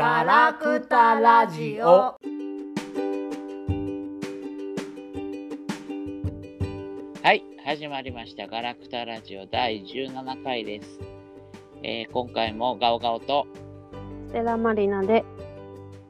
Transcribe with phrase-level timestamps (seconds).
[0.00, 1.84] ガラクタラジオ。
[7.22, 8.46] はい、始まりました。
[8.46, 10.98] ガラクタラジオ第17回です。
[11.82, 13.46] えー今回もガオガオと
[14.28, 15.22] ステラマリナで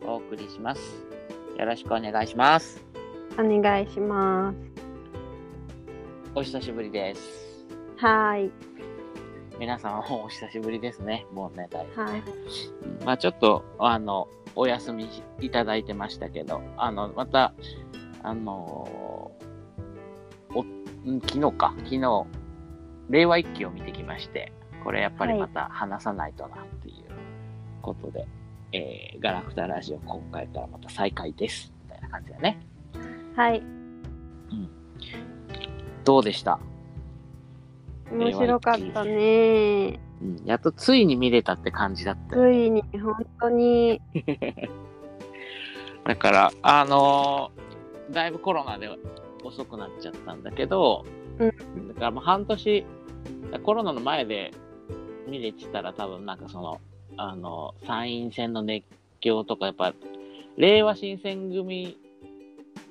[0.07, 0.81] お送りします。
[1.59, 2.85] よろしくお願いします。
[3.37, 4.57] お願いします。
[6.37, 7.67] お久しぶりです。
[7.97, 8.53] はーい。
[9.61, 11.27] 皆さんお久しぶりですね。
[11.35, 12.01] もうね、だいぶ。
[12.01, 12.21] はい。
[12.21, 14.27] うんまあちょっと、あの、
[14.57, 15.07] お休み
[15.39, 17.53] いただいてましたけど、あの、また、
[18.23, 22.27] あのーお、ん昨日か、昨日、
[23.11, 24.51] 令和一期を見てきまして、
[24.83, 26.95] これやっぱりまた話さないとなっていう
[27.83, 28.27] ことで、
[28.73, 31.70] えーガラクタラジオ今回からまた再開です。
[31.84, 32.67] みたいな感じだね。
[33.37, 33.62] はい。
[36.03, 36.59] どうでした、
[38.12, 40.00] 面白かったね。
[40.23, 44.00] うん、やっとついに見れたって感じだったよついに、本当に。
[46.05, 47.70] だから、あのー
[48.12, 48.89] だいぶコロナで
[49.44, 51.05] 遅くなっちゃったんだけど、
[51.39, 52.84] うんだからもう半年、
[53.62, 54.52] コロナの前で
[55.27, 56.80] 見れてたら多分なんかその、
[57.17, 58.84] あの、参院選の熱
[59.20, 59.95] 狂とか、やっぱ、
[60.56, 61.97] 令和新選組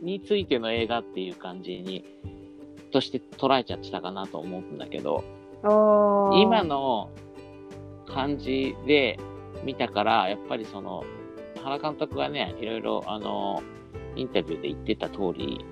[0.01, 2.05] についての映画っていう感じに、
[2.89, 5.23] として捉えちゃってたかなと思うんだけど、
[5.63, 7.09] 今の
[8.07, 9.19] 感じで
[9.63, 11.03] 見たから、やっぱりその、
[11.63, 13.61] 原監督がね、いろいろ、あの、
[14.15, 15.63] インタビューで言ってた通り、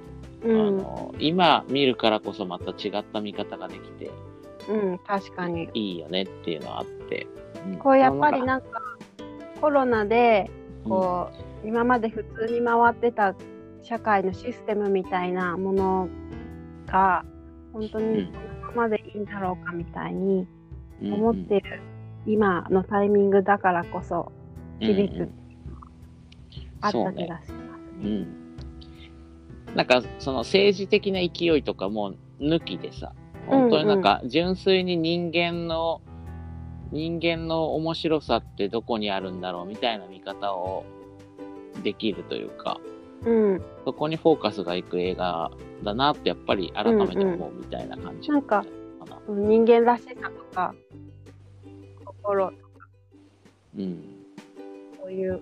[0.43, 0.77] あうん。
[0.77, 4.11] の、今見るからこそまた違った見方ができて
[4.69, 5.69] うん、確かに。
[5.73, 7.27] いいよねっていうのはあって。
[7.65, 8.67] うんこう、やっぱりなんか、
[9.61, 10.49] コロナで、
[10.87, 11.29] こ
[11.63, 13.33] う、今まで普通に回ってた
[13.81, 16.09] 社会のシステムみたいなもの
[16.87, 17.23] が、
[17.73, 18.31] 本当にこ
[18.67, 20.47] のままでいいんだろうかみたいに
[21.01, 21.81] うん思ってる
[22.25, 24.31] 今のタイミングだからこそ
[24.79, 25.31] 響くうん。
[26.81, 27.57] あった気がしますね。
[28.03, 28.47] うん。
[29.75, 33.13] なんか、その政治的な勢いとかも抜きでさ、
[33.47, 36.01] 本当になんか、純粋に人間の、
[36.91, 40.85] 人間の面白さってどこにあるんだろうみたいな見方を
[41.83, 42.79] できるというか、
[43.25, 43.61] うん。
[43.85, 45.51] そこにフォーカスがいく映画
[45.83, 48.65] だなってやっぱり改めて思うみたいな感じなんか
[48.99, 49.19] かな。
[49.27, 50.73] 人間らしさとか
[52.05, 52.51] 心
[53.77, 54.03] うん。
[55.01, 55.41] そういう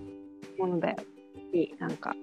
[0.58, 0.96] ものだよ
[1.52, 2.14] になんか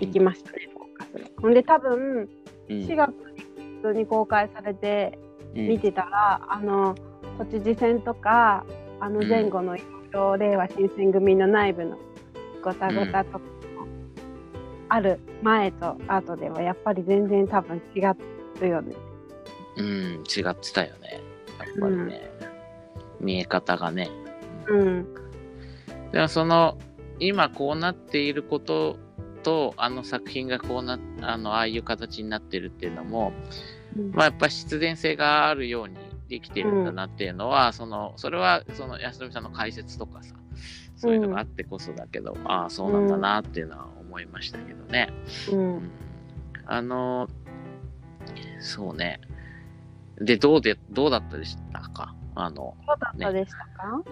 [0.00, 1.28] 行きましたね、フォーカスが。
[1.40, 2.28] ほんで多分
[2.68, 3.40] うん4月に
[3.82, 5.18] 普通に公開されて
[5.54, 6.94] うん見てたら、あの
[7.38, 8.64] 都知事選とか
[9.00, 11.98] あの前後のいろいろ令和新選組の内部の
[12.62, 13.44] ごたごたとかも
[14.88, 18.00] ある前と後ではやっぱり全然多分違
[18.64, 18.94] うよね。
[19.76, 19.86] うん、
[20.24, 21.20] 違ってたよね。
[21.58, 22.30] やっぱりね。
[23.20, 24.10] 見え方がね。
[24.68, 25.06] うん。
[26.12, 26.78] でもその、
[27.18, 28.96] 今こうなっていること
[29.42, 33.32] と、あの作品がこうな、あの、ああいう形になってるっていうのも、
[34.12, 35.96] まあやっぱ必然性があるように
[36.28, 40.34] できてるんだなっていうのは、その、それはその安富さんの解説とかさ、
[40.96, 45.12] そういうのがあってこそだけど、ああ、そうなんだなっていうのは思いましたけどね。
[45.52, 45.90] ううんん
[46.64, 47.28] あの、
[48.60, 49.20] そうね。
[50.18, 52.14] で、どうで、どうだったでしたか？
[52.34, 54.02] あの、どうだったでしたか、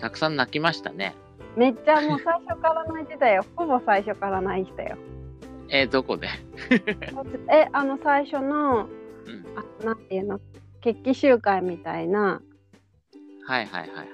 [0.00, 1.14] たくさん泣きましたね。
[1.56, 3.44] めっちゃもう最初から泣いてたよ。
[3.56, 4.96] ほぼ最初から泣いてたよ。
[5.70, 6.28] えーどこで？
[7.50, 8.88] え、あの最初の、うん
[9.82, 10.40] あなんていうの、
[10.80, 12.42] 決起集会みたいな、
[13.46, 14.04] はいはいはいは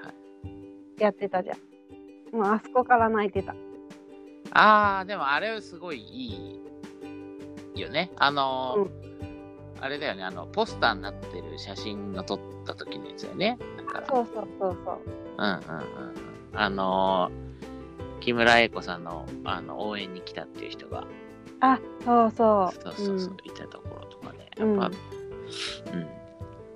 [0.98, 1.02] い。
[1.02, 2.36] やってたじゃん。
[2.36, 3.54] もうあそこから泣いてた。
[4.54, 6.60] ああ、でもあれすごいい
[7.74, 8.10] いよね。
[8.16, 9.04] あのーうん
[9.80, 13.58] あれだよね、あの、ポスターになってる写真を撮った時のやつだよね。
[13.76, 14.98] だから、そうそうそうそう。
[15.36, 15.58] うんうんうんうん。
[16.54, 21.04] あのー木村英子さんのあの応援に来たっていう人が、
[21.60, 22.82] あ、そうそう。
[22.82, 24.86] そうそうそう、いたところとかね、やっぱ、
[25.92, 26.08] うん、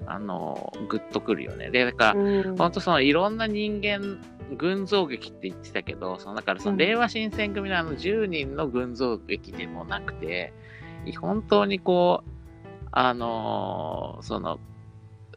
[0.04, 1.70] あのー、グッとくるよね。
[1.70, 2.26] で、だから、うん。
[2.26, 4.18] うん本当そのいろんな人間
[4.56, 6.78] 群像劇って言ってたけどそのだからそのうん。
[6.78, 10.52] 令和新選組のあの10人の群像劇でもなくて
[11.20, 12.30] 本当にこう
[12.90, 14.58] あのーその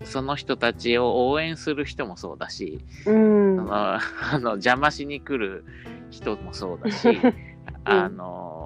[0.04, 3.58] その人たちを応援する人もそうだし、うん。
[3.58, 4.00] そのあ
[4.40, 5.64] の邪魔しに来る
[6.10, 7.20] 人もそうだし、
[7.86, 8.61] あのー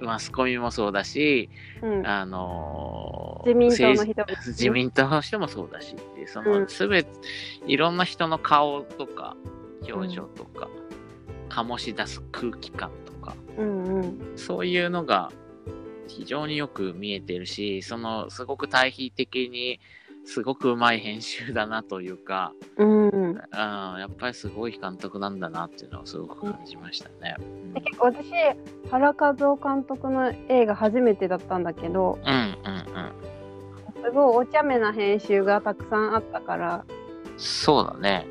[0.00, 1.48] マスコミもそうだし、
[1.82, 2.06] うん。
[2.06, 6.68] あのー自民党の政治人も自民党の人もそうだしってそうのん。
[6.68, 7.10] すべて、
[7.66, 9.36] いろんな人の顔とか
[9.88, 10.68] 表情とか、
[11.48, 14.32] 醸し出す空気感とかうんうん。
[14.36, 15.30] そういうのが
[16.08, 19.80] 非常によく見えてるしそのすごく対比的に
[20.26, 27.36] すごくうまい編集だなというか、うんやっぱりすごい監督なんだなっていうのをすごく感じましたね。
[27.84, 28.28] 結構私
[28.90, 34.04] 原和夫監督の映画初めてだったんだけどうんうんうん。
[34.04, 36.84] すごいお茶目な編集がたくさんあったから
[37.36, 38.26] そうだね。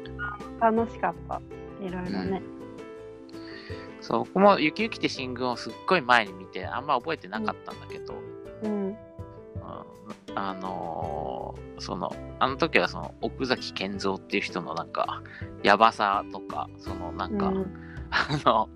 [0.59, 1.41] 楽しかった
[1.81, 2.41] いろいろね。
[4.01, 8.13] そう、僕も雪雪って新軍をすっごい前に見て、あんま覚えてなかったんだけど、
[8.63, 8.97] うんうん
[10.35, 15.21] あのーその、あの時はその奥崎健三っていう人のなんか、
[15.63, 17.85] やばさとか、そのなんか、うん。
[18.11, 18.69] あの、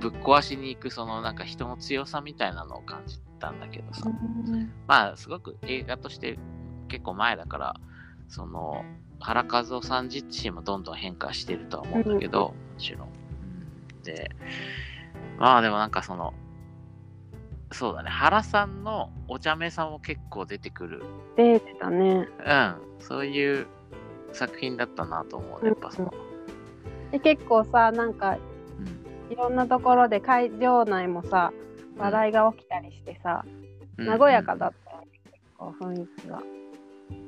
[0.00, 4.08] ぶっ壊しに行くそのなんか人の強さみたいなのを感じたんだけどさ、
[4.86, 6.38] まあすごく映画として
[6.88, 7.76] 結構前だから、
[8.28, 8.84] その、
[9.18, 13.08] 原和夫さん自身もどんどん変化してるとは思うんだけど、もちろん。
[13.08, 14.02] うん。
[14.02, 14.30] で、
[15.38, 16.32] まあでもなんかその、
[17.72, 21.02] そうだね、原さんのお茶目さも結構出てくる、
[21.36, 22.28] 出てたね。
[22.46, 23.66] うん、そういう
[24.32, 25.90] 作品だったなと思うね、やっぱ。
[25.90, 26.14] その、
[27.10, 28.36] で結構さなんか
[29.28, 29.32] うん。
[29.32, 31.52] いろんなところで会場内もさ
[31.98, 33.44] 話題が起きたりしてさ、
[33.98, 34.18] うん。
[34.18, 36.42] 和やかだったよね結構雰囲気が。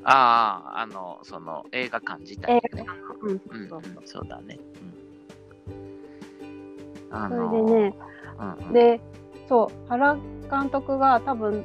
[0.04, 2.62] ああ、あの、その映画館自体ね。
[2.72, 3.68] 画のうんうん
[4.04, 4.58] そうだね。
[7.10, 7.96] うん、あそのれでね
[8.38, 9.00] うんうん、で
[9.48, 10.16] そう原
[10.50, 11.64] 監督が多分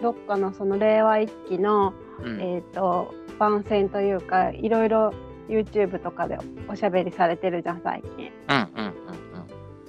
[0.00, 2.40] どっかのその令和一期の、うん。
[2.40, 5.12] えっ、と番宣というかいろいろ
[5.48, 6.38] YouTube とかで
[6.68, 8.32] おしゃべりされてるじゃん最近。
[8.48, 8.92] うんうんうん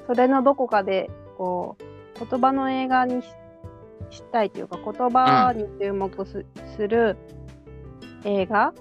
[0.06, 3.28] それのどこかでこう言葉の映画にし
[4.10, 6.46] したいというか言葉に注目す,、
[6.76, 7.18] する
[8.26, 8.74] 映画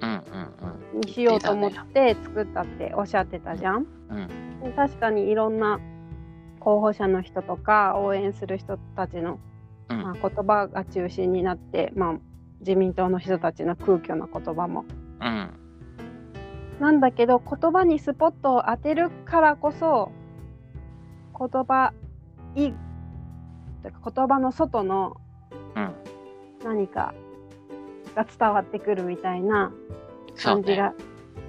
[0.00, 0.94] うんうんうん。
[0.94, 3.86] うんにしようと思って作ったっておっしゃってたじゃん。
[4.10, 4.60] うん。
[4.62, 5.78] で確かにいろんな
[6.60, 9.40] 候補者の人とか応援する人たちの、
[9.88, 10.02] うん。
[10.02, 12.14] まあ、言葉が中心になって、まあ、
[12.60, 14.84] 自民党の人たちの空虚な言葉も。
[15.20, 15.50] うん。
[16.78, 20.12] なんだけど言葉にスポットを当てるからこそ
[21.38, 21.92] 言葉
[22.54, 22.72] い
[23.82, 25.16] とか言葉の外の
[25.74, 25.94] うん。
[26.64, 27.14] 何か
[28.14, 29.72] が伝わってくるみたいな
[30.34, 30.94] そうね感じが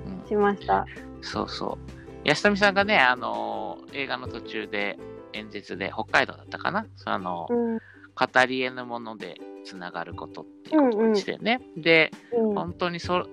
[0.06, 0.86] うんしました。
[1.22, 5.00] そうそう安富さんがねあの映画の途中で
[5.34, 6.86] 演説で北海道だったかな？
[6.96, 7.80] そのうん
[8.14, 12.56] 語り得ぬものでつながることっていうことを言ってたよね、でうん。
[12.56, 13.26] 本当にそ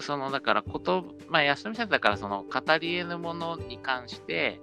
[0.00, 4.60] そのだからこと、まあ、安富さんだからその語り得ぬものに関して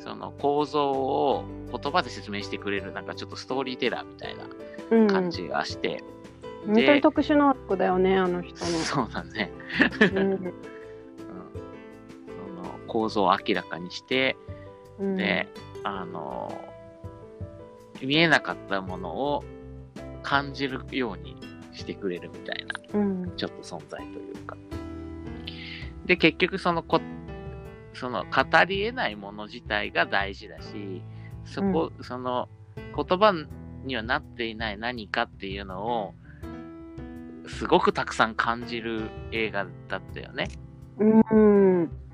[0.00, 4.44] その構造を言葉で説明してくれるなんかちょっとストーリーテラーみたいな
[4.90, 5.06] うん。
[5.06, 6.02] 感じがして、
[6.66, 9.52] 本当に特殊能力だよねあの人そうだね、
[10.00, 10.20] の。
[10.20, 10.54] うん
[12.86, 14.36] 構造を明らかにして
[14.98, 15.46] うんで、
[15.84, 16.52] あの
[18.02, 19.44] 見えなかったものを
[20.22, 21.36] 感じるように
[21.72, 24.56] してくれるみたいなうんちょっと存在というか。
[26.06, 27.00] で、結局そのこ、
[27.92, 31.02] その語り得ないもの自体が大事だし、
[31.44, 33.34] そこ、その言葉
[33.84, 36.14] にはなっていない何かっていうのを、
[37.48, 40.48] すごくたくさん感じる映画だったよね。
[40.98, 41.04] う
[41.36, 42.05] ん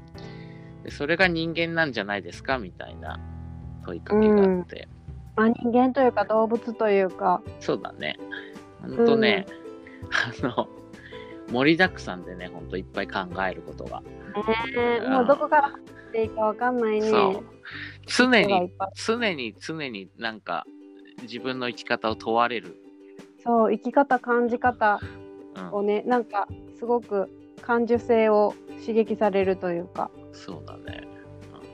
[0.83, 2.59] でそれが人間なんじゃないですか？
[2.59, 3.21] みたいな
[3.85, 4.89] 問いかけがあって。
[5.37, 8.19] まあ、人間というか動物というか、そうだね。
[8.83, 9.47] ほんとね、
[10.43, 10.69] あの、
[11.51, 14.01] 盛りだくさんでね、ほんといっぱい考えることが。
[14.01, 14.07] ね
[15.03, 17.09] え、もうどこから入っていいかわかんないね。
[17.09, 17.45] そう。
[18.07, 20.65] 常に常に、常になんか、
[21.23, 22.77] 自分の生き方を問われる。
[23.43, 25.01] そう生き方感じ方
[25.55, 27.29] うん、をねなんかすごく
[27.61, 31.07] 感受性を刺激されるというか、そうだね。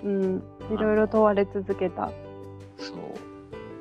[0.04, 2.10] うん、いろいろ問われ続けた。
[2.76, 2.96] そう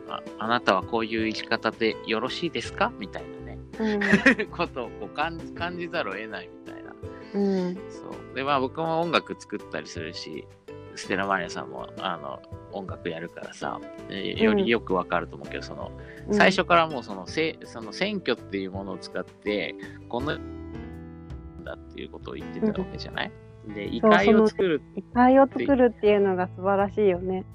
[0.10, 0.22] あ。
[0.40, 2.92] あなたはこういう生き方でよろしいですか？
[2.98, 6.94] みたいなね、うん ことをこう感じ感じざるを得ないみたいな。
[7.36, 8.36] うんそう。
[8.36, 10.48] で、まあ僕も音楽作ったりするし、
[10.96, 12.42] ステラマリアさんもあの
[12.72, 13.80] 音楽やるからさ、
[14.10, 15.92] えよりよくわかると思うけど、その、
[16.32, 19.76] 最初からもうそのせその選挙っていうものを使って、
[20.10, 20.36] この
[21.64, 23.32] だっていうことを言ってたわけじゃない、
[23.74, 27.46] で、異界を作る、異界を作るっていうのが素晴らしいよね。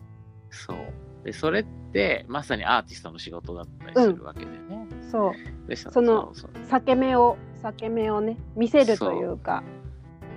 [0.50, 0.76] そう。
[1.24, 4.86] で、それってまさにアーティストの仕事だったりするわけだよね。
[5.10, 5.68] そう。
[5.68, 9.62] でそそのそう裂け目を裂け目をね見せるというか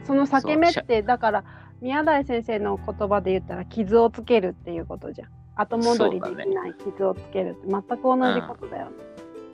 [0.03, 1.44] その裂け目ってだから
[1.82, 5.29] 宮台先生の言葉で言ったら傷をつけるっていうことじゃん。
[5.58, 7.67] 後戻りできない傷をつけるって。
[7.70, 8.91] 全く同じことだよね。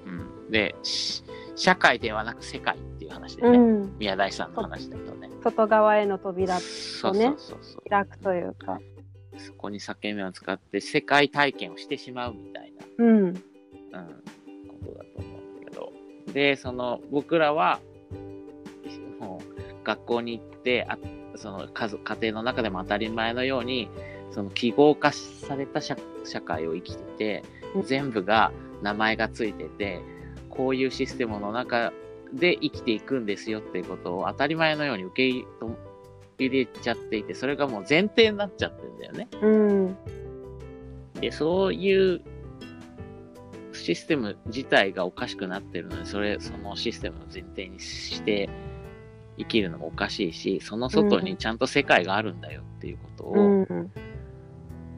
[0.07, 0.11] う
[0.49, 1.23] ん、でし
[1.55, 5.29] 社会ではなく世界っていう話でね、うん、宮台さんの話だとね。
[5.43, 7.89] 外側への扉そうそうそうそう。
[7.89, 8.79] 開くというか。
[9.37, 12.85] そこに裂け目を使って世界体験をしてしまうみたいな。
[12.97, 13.41] うんうん、こ
[14.85, 15.93] とだと思うんだけど。
[16.33, 17.79] で、その、僕らは、
[19.19, 20.97] もう、学校に行って、あ
[21.35, 23.89] その家族家庭の中でも当たり前のように、
[24.31, 27.43] その記号化された社社会を生きてて
[27.75, 30.01] うん、全部が名前がついてて、
[30.51, 31.91] こういうシステムの中
[32.33, 35.45] で生きていくんですよっていうことを当たり前のように受け
[36.37, 39.27] 入れちゃっていて、それがもう前提になっちゃってるんだよね。
[39.41, 39.97] うん。
[41.19, 42.21] で、そういう
[43.73, 48.49] システム自体がおかしくなってるのに、それ、そのシステムを前提にして
[49.37, 53.91] 生きるのもおかしいし、その外にちゃんと世界があるんだよっていうことを、うん。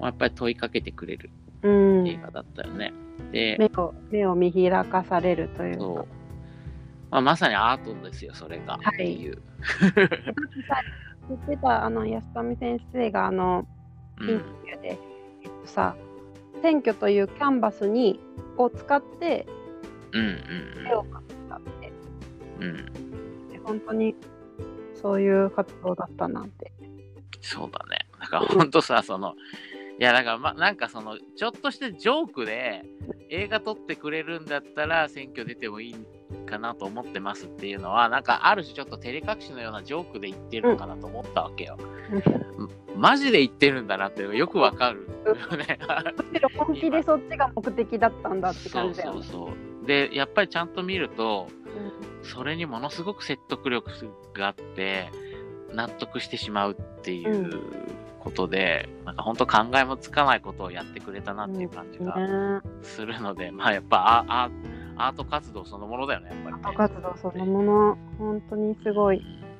[0.01, 1.29] やっぱり問いかけてくれる
[1.61, 1.69] う
[2.03, 2.07] ん。
[2.07, 2.93] 映画だったよね。
[3.31, 6.07] で、目を、目を見開かされるというかそう。。
[7.11, 8.73] まあ、まさにアートですよ、それが。
[8.73, 9.41] はいっていう。
[11.29, 13.67] 言ってた、あの、安富先生が、あの、
[14.19, 14.99] うインタビューで、
[15.43, 15.95] えっとさ、
[16.61, 18.19] 選挙というキャンバスに、
[18.57, 19.45] を使って、
[20.13, 20.17] ん。
[20.17, 21.91] うん絵を描くたって、
[22.59, 22.75] うんうん。
[22.75, 23.49] うん。
[23.49, 24.15] で本当に、
[24.95, 26.71] そういう活動だったなって。
[27.41, 28.07] そうだね。
[28.19, 29.33] だから本当さ、その、い
[30.03, 32.83] やだからま、なんかその、ちょっとしたジョークで
[33.29, 35.95] 映画撮ってくれるんだったら選挙出てもいい
[36.45, 41.77] かなと思ってますっていうのは、なんかある種ちょっと照れ隠しのようなジョークで言ってるのかなと思ったわけよ。
[42.97, 45.79] マジで言ってるんだなってよくわかるよね。
[46.31, 49.23] むしろ本気でそっちが目的だったんだってそう感じだよね。
[49.23, 49.51] そうそ
[49.83, 49.85] う。
[49.87, 51.47] で、やっぱりちゃんと見ると、
[52.21, 53.89] うそれにものすごく説得力
[54.33, 55.09] があって、
[55.73, 57.59] 納得してしまうっていう
[58.23, 62.13] ことで、なんか本当考えもつかないことをやってくれたなっていう感じが
[62.81, 64.49] するので、まあやっぱアア
[64.95, 66.61] アート活動そのものだよね、やっぱり、ね。
[66.63, 69.17] アート活動そのもの、本当にすごい。
[69.17, 69.53] うん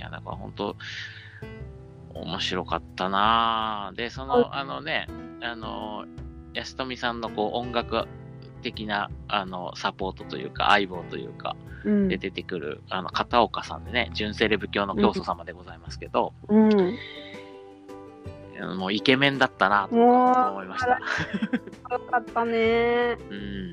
[0.00, 0.76] いや、だから本当、
[2.14, 5.06] 面白かったなぁで、その、あのね、
[5.42, 6.06] あの、
[6.54, 8.08] 安富さんのこう音楽
[8.62, 11.54] 的なあのサポートというか、相棒というか、
[11.84, 16.98] うんで出てくる、あの、片岡さんでね、純正レブ教の教祖様でございますけど、うん。
[18.66, 20.90] もうイケメンだったなと思いました。
[20.90, 23.16] よかったね。
[23.30, 23.72] うん。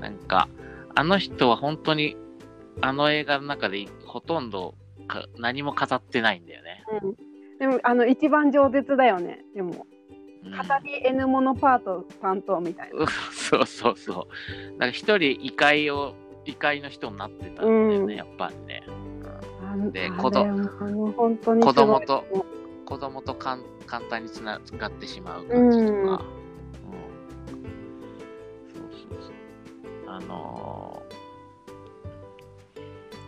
[0.00, 0.48] なんか、
[0.94, 2.16] あの人は本当に、
[2.80, 4.74] あの映画の中でほとんど
[5.06, 6.84] か何も語ってないんだよね。
[7.02, 7.14] うん。
[7.58, 9.44] でも、あの、一番饒舌だよね。
[9.54, 9.94] でも、うん
[10.44, 13.00] 語り N モノパート担当みたいな。
[13.00, 14.78] うんそうそうそう。
[14.78, 16.14] なんか一人異界を、
[16.44, 18.82] 異界の人になってたんだよね、うんやっぱりね。
[19.92, 22.24] で子供子供と
[22.84, 25.90] 子供とかん簡単につながってしまう感じとか。
[25.90, 25.98] うん。
[25.98, 26.20] そう
[28.90, 29.32] そうそう。
[30.08, 31.14] あのー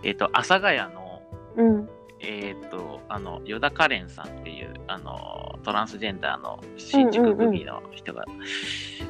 [0.07, 1.23] えっ、と、阿佐ヶ谷の、
[1.57, 1.89] うん。
[2.21, 8.25] えっ、と、あの、ヨダカレンさんっていう、あの、トランスジェンダーの新宿ブギの人が、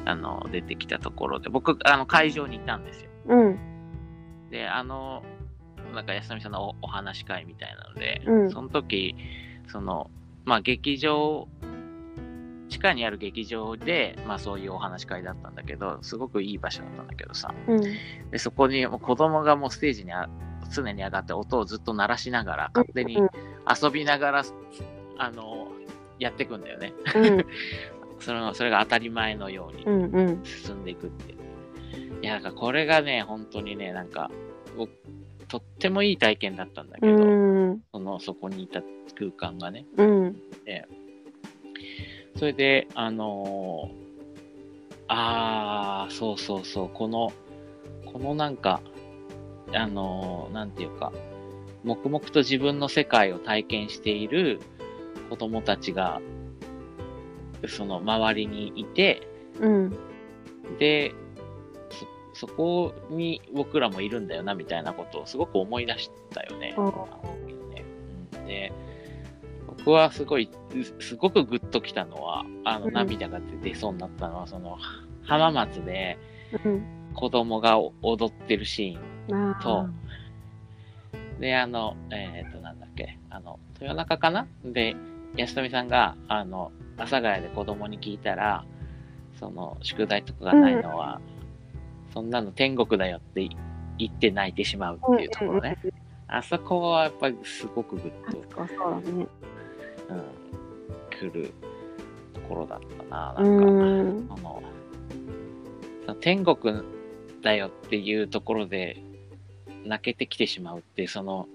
[0.05, 3.11] あの、出てきたところで、僕、あの、会場にいたんですよ。
[3.27, 3.59] うん。
[4.49, 5.23] で、あの、
[5.93, 9.15] なんか安富さんのおお話し会みたいなので、うんその時、
[9.67, 10.09] その、
[10.47, 11.49] まあ、劇場、
[12.69, 17.81] 地下にある劇場で、まあ、そういうお話し会だったんだけど、すごくいい場所だったんだけどさ、うん。
[18.31, 20.29] でそこにもう子供がもうステージにあ
[20.73, 23.29] 常に上がって音をずっと鳴らしながら、勝手にうん
[23.69, 24.43] 遊びながら、
[25.17, 25.67] あの、
[26.17, 26.93] やっていくんだよね。
[27.13, 27.45] うん。
[28.19, 30.03] そのそれが当たり前のようにうん。
[30.15, 30.43] うん。
[30.45, 32.23] 進んでいくっていう。
[32.23, 34.31] いや、だからこれがね、本当にね、なんか、
[34.77, 34.91] 僕
[35.47, 37.81] とってもいい体験だったんだけうど、ん。
[37.91, 38.81] その、そこにいた
[39.17, 39.85] 空間がね。
[39.97, 40.41] うん。
[42.35, 44.07] それで、あのー
[45.09, 47.31] あー、そうそうそう、この、
[48.05, 48.81] このなんか、
[49.73, 51.11] あのーなんていうか、
[51.83, 54.59] 黙々と自分の世界を体験している
[55.29, 56.21] 子供たちが、
[57.67, 59.27] その周りにいて、
[59.59, 59.97] うん。
[60.79, 61.13] で、
[62.37, 66.75] そそこに僕らもいるんだよな、みたいなことをすごく思い出したよね。
[68.47, 68.71] で、
[69.67, 70.49] 僕はすごい、
[70.99, 72.93] すごくグッときたのは、あの、うん。
[72.93, 74.77] 涙が出そうになったのは、その、
[75.23, 76.17] 浜松で
[76.63, 76.83] うん。
[77.13, 79.55] 子供が踊ってるシーン。
[79.61, 79.87] と、
[81.39, 84.47] で、あの、えっ、と、なんだっけ、あの、豊中かな？
[84.63, 84.95] で、
[85.35, 88.63] 安富さんが、あの、阿佐ヶ谷で子供に聞いたら、
[89.39, 91.19] その、宿題とかがないのは、
[92.13, 93.47] そんなの天国だよって
[93.97, 95.77] 言って泣いてしまうっていうところね。
[96.27, 99.27] あそこはやっぱりすごくグッと、あそうだね。
[100.09, 100.23] うん、
[101.09, 101.53] 来る
[102.33, 103.35] ところだったな。
[103.37, 104.39] うなんか、ん。
[104.39, 104.63] あの、
[106.05, 106.83] その天国
[107.41, 109.01] だよっていうところで
[109.85, 111.47] 泣けてきてしまうっていう、その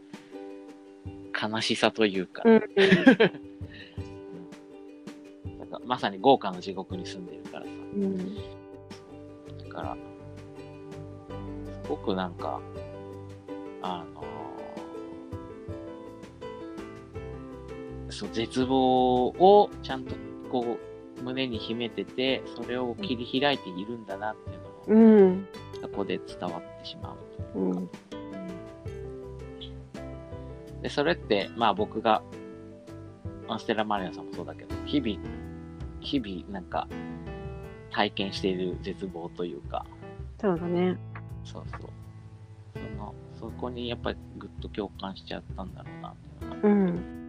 [1.40, 2.62] 悲しさというか、うん。
[5.58, 7.70] なんかまさに豪華な地獄に住んでるからさ。
[7.70, 8.34] うん。
[8.36, 8.42] だ
[9.70, 10.11] から、す
[11.88, 12.60] ごくなんか、
[13.82, 14.22] あの
[18.10, 20.14] そう絶望をちゃんと
[20.50, 20.78] こ
[21.18, 25.48] う胸に秘めててそれを切り開いているんだなっていうのも、うん。
[25.80, 27.16] そこで伝わってしまう
[27.52, 27.62] とう。
[27.62, 27.98] いうんか、
[30.82, 32.22] でそれってまあ僕が
[33.48, 35.18] アンステラ・マリアさんもそうだけど日々
[36.00, 36.86] 日々なんか
[37.90, 39.86] 体験している絶望というか
[40.40, 40.98] そうだね。
[41.44, 41.80] そうそう。
[42.74, 46.68] そのそこにやっぱりぐっと共感しちゃったんだろうなっていうのが。
[46.68, 47.22] うん。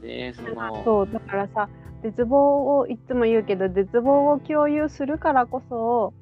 [0.00, 1.68] でそのそう、だからさ、
[2.02, 6.14] 絶望をいつも言うけど、絶望を共有するからこそ、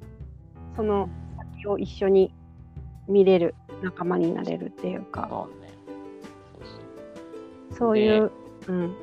[0.76, 1.08] その
[1.54, 2.34] 先を一緒に
[3.06, 5.68] 見れる仲間になれるっていうか、そうね。
[6.52, 7.78] そうそう。
[7.78, 8.32] そういう、
[8.66, 8.96] うん。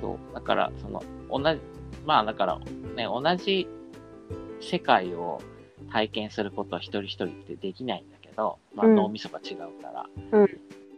[0.00, 1.60] そう、だから、その、同じ、
[2.06, 2.58] まあだから、
[2.96, 3.68] ね、同じ
[4.60, 5.40] 世界を
[5.96, 10.50] 体験することは一人一人ってできないんだけど、まあうん脳みそが違うから、うん一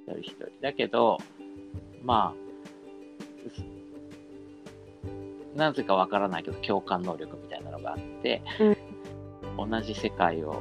[0.09, 0.47] 人一人。
[0.61, 1.19] だけど、
[2.03, 2.35] ま
[5.55, 8.43] あ、なぜかわからないけど、共感能力みたいなのがあって、
[9.57, 10.61] 同じ世界を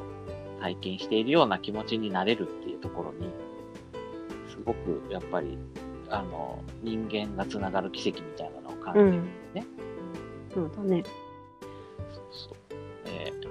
[0.62, 3.32] 体験しているような気持ちになれるっていうところに、
[4.52, 5.58] すごくやっぱり、
[6.12, 9.66] あの、人間がつながる奇跡みたいなのを感じるんですね。
[10.54, 11.04] そうだね。
[12.14, 12.56] そうそう。
[13.08, 13.47] えー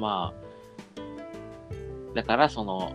[0.00, 2.92] まあ、だからその、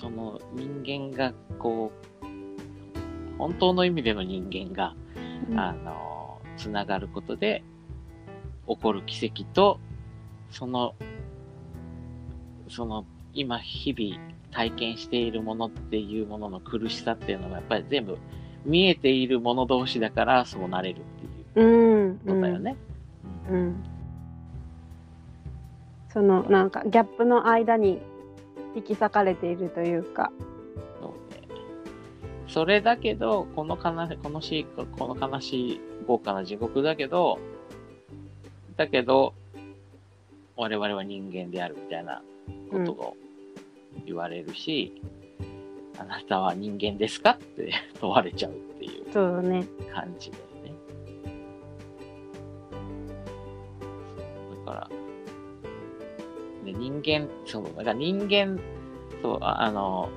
[0.00, 1.90] その人間がこ
[2.22, 4.94] う、本当の意味での人間が、
[5.56, 7.64] あの、つながることで
[8.68, 9.80] 起こる奇跡と、
[10.50, 10.94] その、
[12.68, 18.18] その、今日々体験しているものっていうものの苦しさっていうのがやっぱり全部
[18.64, 22.18] 見えているもの同士だからそうなれるっていううん。
[22.18, 22.76] ことだよね。
[23.48, 23.82] うん。
[26.12, 28.00] そのなんかギャップの間に
[28.74, 30.32] 引き裂かれているというか。
[31.00, 31.48] そうね
[32.48, 34.66] それだけど、この悲しこのし
[34.98, 37.38] この悲しい豪華な地獄だけど、
[38.76, 39.34] だけど、
[40.56, 42.22] 我々は人間であるみたいな
[42.70, 43.16] ことを
[44.04, 45.00] 言われるし、
[45.98, 49.04] あなたは人間ですかって 問われちゃうっていう。
[49.12, 50.74] 感じだよね。
[54.66, 54.99] だから、
[56.64, 58.58] で人間、そう、だから人間、
[59.22, 60.08] そう、ああの、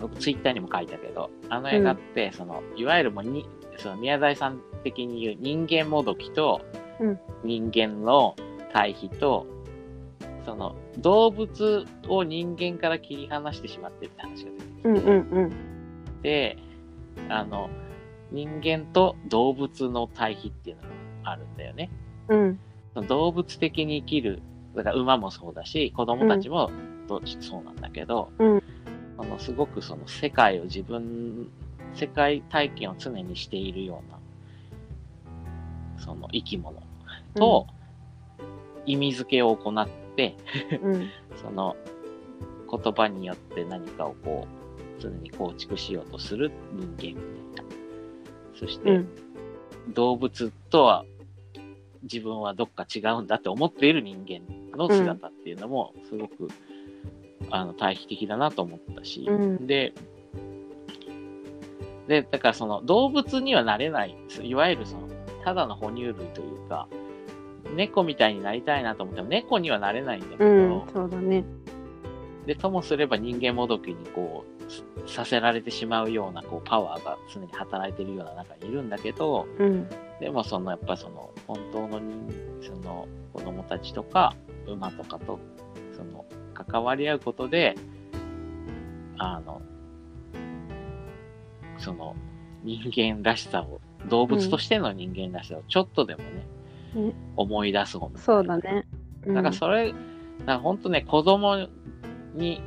[0.00, 6.60] 僕ツイッターにも書いたけど、あの映画って、その、いわゆるもうに、その宮台さん的に言う人間もどきと
[7.00, 8.36] うん、人間の
[8.72, 9.46] 対比と、
[10.44, 16.22] その、動物を人間から切り離してしまってるって話が出てきて、うんうんうん。
[16.22, 16.58] で、
[17.28, 17.70] あの、
[18.30, 20.88] 人間と動物の対比っていうのが
[21.32, 21.90] あるんだよね。
[22.28, 22.60] うん
[23.08, 24.40] 動物的に生きる、
[24.74, 26.70] だから馬もそうだし、子供たちも
[27.06, 28.62] どそうなんだけど、うん。
[29.16, 31.48] あのすごくその世界を自分、
[31.94, 34.10] 世界体験を常にしているよう
[35.96, 36.82] な、その生き物
[37.34, 37.66] と、
[38.86, 40.36] 意味付けを行って、
[40.82, 41.10] うん。
[41.36, 41.76] その
[42.70, 44.46] 言葉によって何かをこ
[44.98, 46.50] う、常に構築しようとする
[46.98, 47.72] 人間みたいな。
[48.56, 49.08] そして、うん。
[49.94, 51.04] 動物とは
[52.02, 56.48] 自分はどっか違うんだって思っている人間の姿っていうのもすごく、
[57.50, 59.66] あの対比的だなと思ったし、うん。
[59.66, 59.92] で、
[62.08, 65.08] で、だからその動物にはなれない、いわゆるその
[65.44, 66.88] ただの哺乳類というか、
[67.76, 71.44] 猫みたいになりたいなと思っても猫にはなれないんだけど、うん、そうだね。
[72.46, 74.54] で、ともすれば人間もどきにこう、
[75.08, 79.86] させられてしまうようなこうパワーが常に働いているような中にいるんだけど、うん。
[80.20, 84.34] でもそのやっぱその本当の人その子供たちとか
[84.66, 85.38] 馬とかと
[85.96, 86.24] その
[86.54, 87.74] 関わり合うことで、
[89.18, 89.60] あの、
[91.78, 92.14] その
[92.62, 96.46] 人間らしさを、動物としての人間らしさをちょっとでもね、
[96.96, 98.86] うん思い出す本みたいなそうだね。
[99.26, 99.94] うんだからそれ、
[100.46, 101.68] だ本当ね、子供
[102.34, 102.60] に、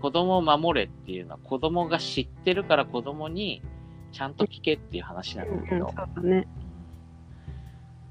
[0.00, 3.62] 子供を守れっていうのは、子供が知ってるから子供に
[4.12, 6.48] ちゃんと聞けっていう話なんだけど、うん、そうだね。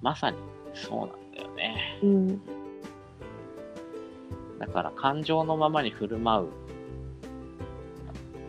[0.01, 0.37] まさに
[0.73, 1.99] そうなんだよね。
[2.03, 2.56] うん
[4.59, 6.47] だから感情のままに振る舞う。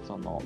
[0.04, 0.40] その、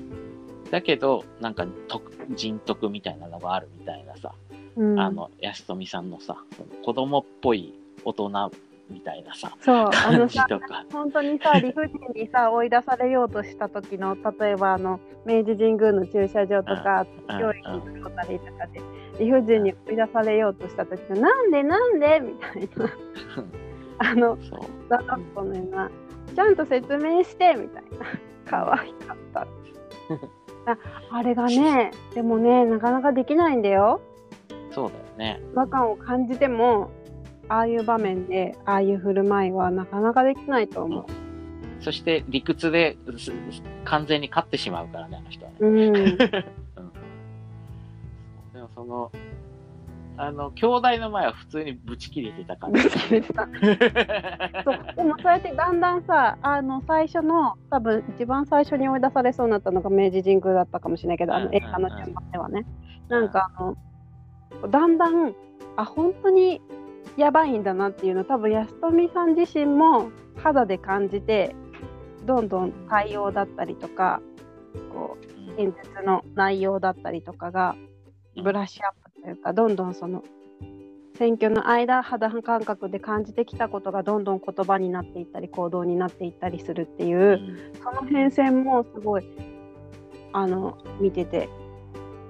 [0.70, 4.32] だけど、なんか徳、人徳みたいなのがあるみたいなさ、
[4.76, 8.50] うん、あの、安富さんのさ、その子供っぽい大人
[8.90, 10.84] みたいなさ、そう、あ感じとか。
[10.92, 18.80] 本当にさ、理不尽にさ、 追い出されようとした時の、例えばあの明治神宮の駐車場とか、うん教育のロータリーとかで、
[19.18, 22.92] 理不尽に追い出されようとした時の、なんでなんでみたいな、
[23.98, 24.60] あの、そう。
[24.88, 25.90] だっこのような、
[26.34, 28.06] ちゃんと説明してみたいな、
[28.48, 29.46] 可愛かった。
[31.10, 34.00] あれがね、でもね、なかなかできないんだよ。
[34.70, 35.40] そうだよね。
[35.52, 36.90] 違和感を感じても、
[37.48, 41.04] ああいう場面で、ああいう振る舞いはなかなかできないと思う。
[41.80, 43.32] そして理屈です
[43.84, 45.56] 完全に勝ってしまうからね、あの人はね。
[45.60, 45.92] うん。
[48.54, 49.10] でもその、
[50.16, 52.80] あの、兄弟の前は普通にブチ切れてた感じ。
[52.88, 52.92] そう。
[54.96, 61.52] でもそうやってだんだんさあの最初の多分一番最初に追い出されそうになったのが明治神宮だったかもしれないけどあうんうんうん。
[61.52, 62.66] の映画の順番ではね。
[63.08, 63.76] なんかあの
[64.70, 65.34] だんだん
[65.76, 66.60] あ本当に
[67.16, 71.54] やばいんだなっていうの多分安富さん自身も肌で感じて
[72.24, 74.20] どんどん対応だったりとか
[74.92, 75.18] こ
[75.56, 77.74] う演説の内容だったりとかが
[78.42, 80.24] ブラッシュアップというかどんどんその
[81.16, 89.24] 選挙の間肌感覚で感じてきたことがどんどん言葉になっていったり行動になっていったりするっていうう、んその変遷もすごい
[90.32, 91.48] あの見てて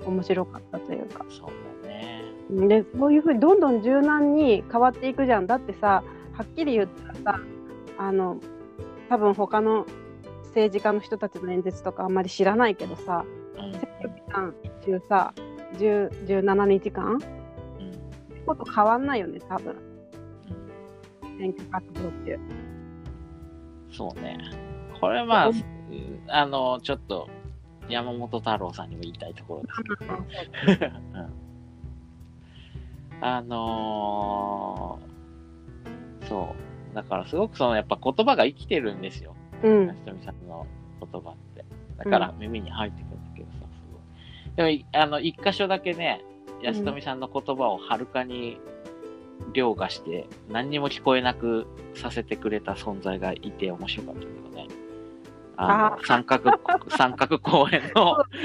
[0.04, 1.24] 面白かったというか。
[1.30, 1.50] そう
[1.84, 2.22] だね。
[2.68, 5.46] でそういうふうにどんどん柔軟に変わっていくじゃん。
[5.46, 6.02] だってさ
[6.32, 7.40] はっきり言ったらさ
[7.98, 8.38] あの
[9.08, 9.86] 多分他の
[10.46, 13.24] 政治家の人たちの演説とかあんまり知らないけどさ
[13.56, 13.72] うん。
[13.72, 17.14] 選挙期間中さ10 17日間？
[17.14, 17.20] うん
[18.46, 19.76] こと変わんないよね多分
[21.38, 22.38] 選挙活動中。
[23.90, 24.38] そうね。
[25.00, 25.62] これまあ、うん
[26.28, 27.28] あの、ちょっと、
[27.88, 31.32] 山本太郎さんにも言いたいところですけど、うん
[33.24, 36.54] あのーそ
[36.92, 36.94] う。
[36.94, 39.34] だからすごくその、やっぱ言葉が生きてるんですよ。
[39.62, 40.66] うん安富さんの
[41.00, 41.64] 言葉って。
[41.98, 43.11] だから耳に入ってくる。
[44.56, 46.22] でもい、あの、一箇所だけね、
[46.62, 48.58] 安富さんの言葉をはるかに
[49.52, 54.68] 凌駕して、何にも聞こえなくさせてくれた存在がいて面白かったけどね。
[55.56, 56.50] ああの、三角、
[56.96, 58.36] 三角公園の、い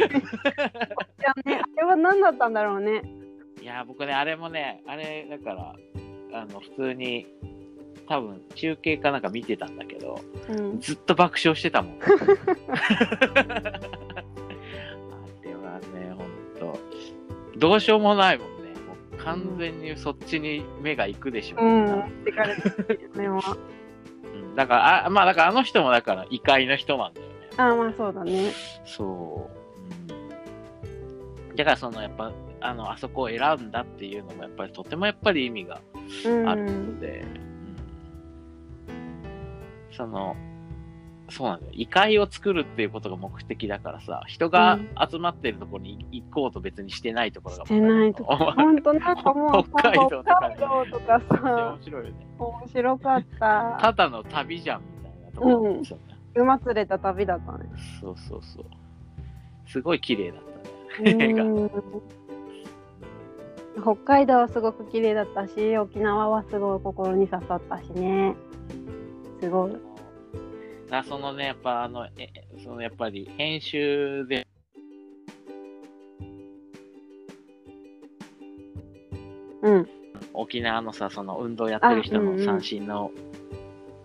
[1.21, 3.03] やね、あれは何だったんだろうね。
[3.61, 5.75] いや、僕ね、あれもね、あれ、だから、
[6.33, 7.27] あの、普通に、
[8.07, 11.99] 多分、中継かなんか見てたんだけど、うん、ずっと爆笑してたもん。
[17.57, 18.69] どうしようもないもんね。
[18.87, 21.57] もう完全にそっちに目が行くでしょ。
[21.59, 23.29] うん、みんなってかれてるよね。
[23.29, 23.41] もう
[24.33, 27.33] うんだから、あまあ、だからあの人もだから、異界の人なんだよね。
[27.57, 28.51] あまあそうだね。
[28.85, 29.49] そ
[30.09, 30.13] う。
[31.49, 35.81] うん、だから、その、やっぱ、あの、あそこを選んだっていうのも、やっぱりとてもやっぱり意味が
[36.25, 36.49] うん。
[36.49, 37.37] あることで、うん
[39.91, 40.35] その、
[41.29, 41.73] そうなんだよ。
[41.75, 44.79] 異界を作るっていうことが目的だからさ、人が
[45.11, 48.35] 集まってるところに行こうと別にしてないところが、してないとこ。
[48.35, 52.27] 本当なんかもうさ北海道とかね北海道とかさ面、白いよね。
[52.39, 53.77] 面白かった。
[53.81, 56.15] ただの旅じゃんみたいなところなんですよね。
[56.35, 57.65] 馬連れた旅だったね。
[57.99, 58.65] そうそうそう。
[59.67, 60.41] すごい綺麗だっ
[60.97, 61.69] たね。
[63.81, 68.35] 北海道はすごく綺麗だったし、沖縄はすごい心に刺さったしね。
[69.41, 69.71] すごい。
[70.87, 72.29] だからそのね、やっぱあの、え
[72.63, 74.47] そのやっぱり編集で、
[79.61, 79.89] うん。
[80.33, 83.11] 沖縄のさ、その運動やってる人の三振の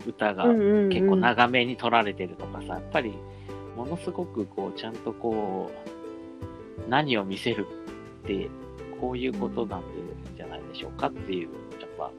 [0.07, 3.15] 歌が結構長めに撮られてるとかさ、やっぱり
[3.77, 5.71] ものすごくこう、ちゃんとこ
[6.87, 7.67] う、何を見せる
[8.25, 8.51] って、
[9.01, 9.87] こういうことなんで
[10.37, 11.49] じゃないでしょうかっていう、
[11.81, 12.11] やっぱ、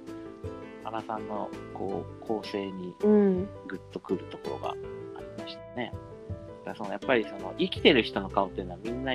[0.94, 3.50] 原さんのこう、構成にうん。
[3.68, 4.76] グッとくるところがあ
[5.20, 5.92] りましたね。
[6.66, 9.14] だからそのやっぱりその生きてる人の顔っていうのはみんな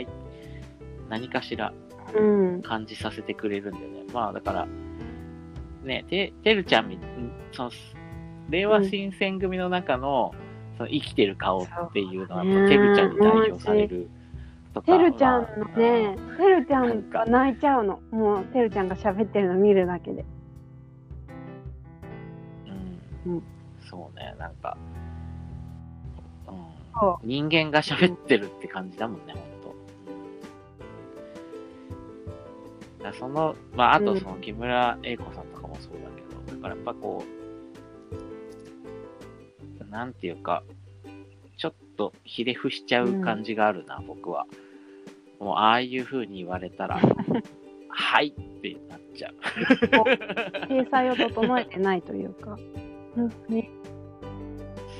[1.08, 1.72] 何かしら
[2.14, 2.20] う
[2.56, 2.62] ん。
[2.62, 4.04] 感じさせてくれるんだよね。
[4.12, 4.68] まあだから、
[5.84, 7.00] ね、て、てるちゃんみ、ん
[7.52, 7.70] その、
[8.48, 10.34] 令和新選組の中の、
[10.78, 14.08] その生きてる顔っていうのは、てるちゃんに代表される
[14.72, 14.86] とか。
[14.86, 15.42] てるちゃん
[15.76, 18.00] ね、てるちゃなんが泣いちゃうの。
[18.10, 20.24] もうてるちゃんが喋ってるの見るだけで。
[23.28, 23.42] うんうん
[23.88, 24.76] そうね、なんか、
[26.46, 26.56] うん、
[26.94, 29.42] そ人間が喋ってるって感じだもんね、ほん
[32.98, 33.04] と。
[33.04, 36.20] だその、まあ、あとうんその木村英子さんとかもそうだけ
[36.52, 37.28] ど、だからやっぱこう、
[39.90, 40.62] なんていうか、
[41.56, 44.44] ちょっとひれ伏しちゃう感じがあるな、僕は。
[45.40, 47.00] もう、ああいう風に言われたら、
[47.88, 49.34] はいってなっちゃう。
[50.74, 50.84] う。
[50.84, 52.58] 体裁を整えてないというか。
[53.18, 53.70] 本当に。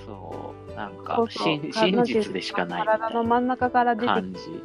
[0.07, 4.07] そう、なんかそうそう真真実でしかない体の真ん中から出て。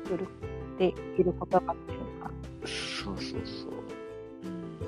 [0.08, 0.28] くる
[0.76, 2.32] っていることがっていうか。
[2.66, 3.72] そうそうそう。
[4.44, 4.80] うん。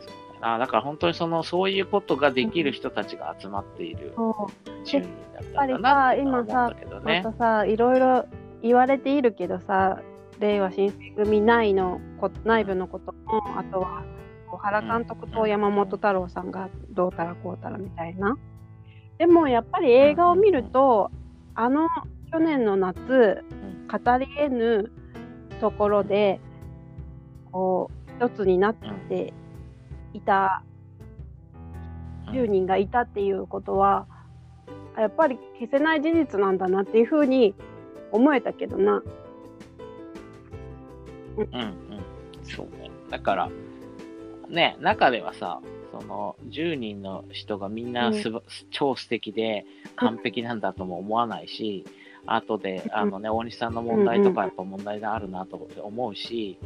[0.00, 4.30] そうねあだから本当にその、そういうことができる人たちが集まっているそ
[4.66, 5.02] う10人
[5.34, 7.22] だったんだなって思ったけどまね。
[7.22, 8.26] たさいろいろ
[8.62, 10.00] 言われているけどさ
[10.38, 14.02] 令和新選組内のこ内部のこともあとは
[14.62, 18.36] 原監督と山本太郎さんがどうたらこうたらみたいな
[19.18, 21.10] でもやっぱり映画を見ると
[21.54, 21.88] あの
[22.32, 23.44] 去年の夏
[23.90, 24.92] 語り得ぬ
[25.60, 26.40] ところで
[27.52, 28.74] こう一つになっ
[29.08, 29.32] て
[30.12, 30.62] いた
[32.32, 34.06] 10人がいたっていうことは
[34.96, 37.54] やっぱり消せない事実なんだなっていうふうに
[38.12, 39.02] 思えたけどな。
[41.36, 41.74] うんうん。
[42.42, 42.90] そうね。
[43.08, 43.50] だから、
[44.50, 45.60] ね、中ではさ、
[45.92, 49.64] その10人の人がみんなすば、超素敵で
[49.96, 51.84] 完璧なんだとも思わないし、
[52.26, 56.58] 後で、あのね、大西さんの問題とかやっぱ問題があるなと思うし、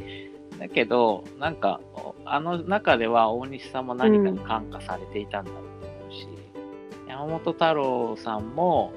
[0.59, 1.79] だけど、なんか、
[2.25, 6.27] あの中では大西さんも何かに感化されていたんだろうと思うし、
[7.07, 8.93] 山本太郎さんも、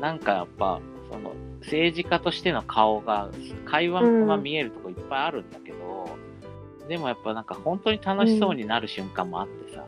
[0.00, 0.80] なんかやっぱ、
[1.10, 3.30] その、政治家としての顔が、
[3.66, 5.78] 会話が見えるとこいっぱいあるんだけど、
[6.92, 9.82] でもやっぱなんか本当に楽しそうになる瞬間もあってさ。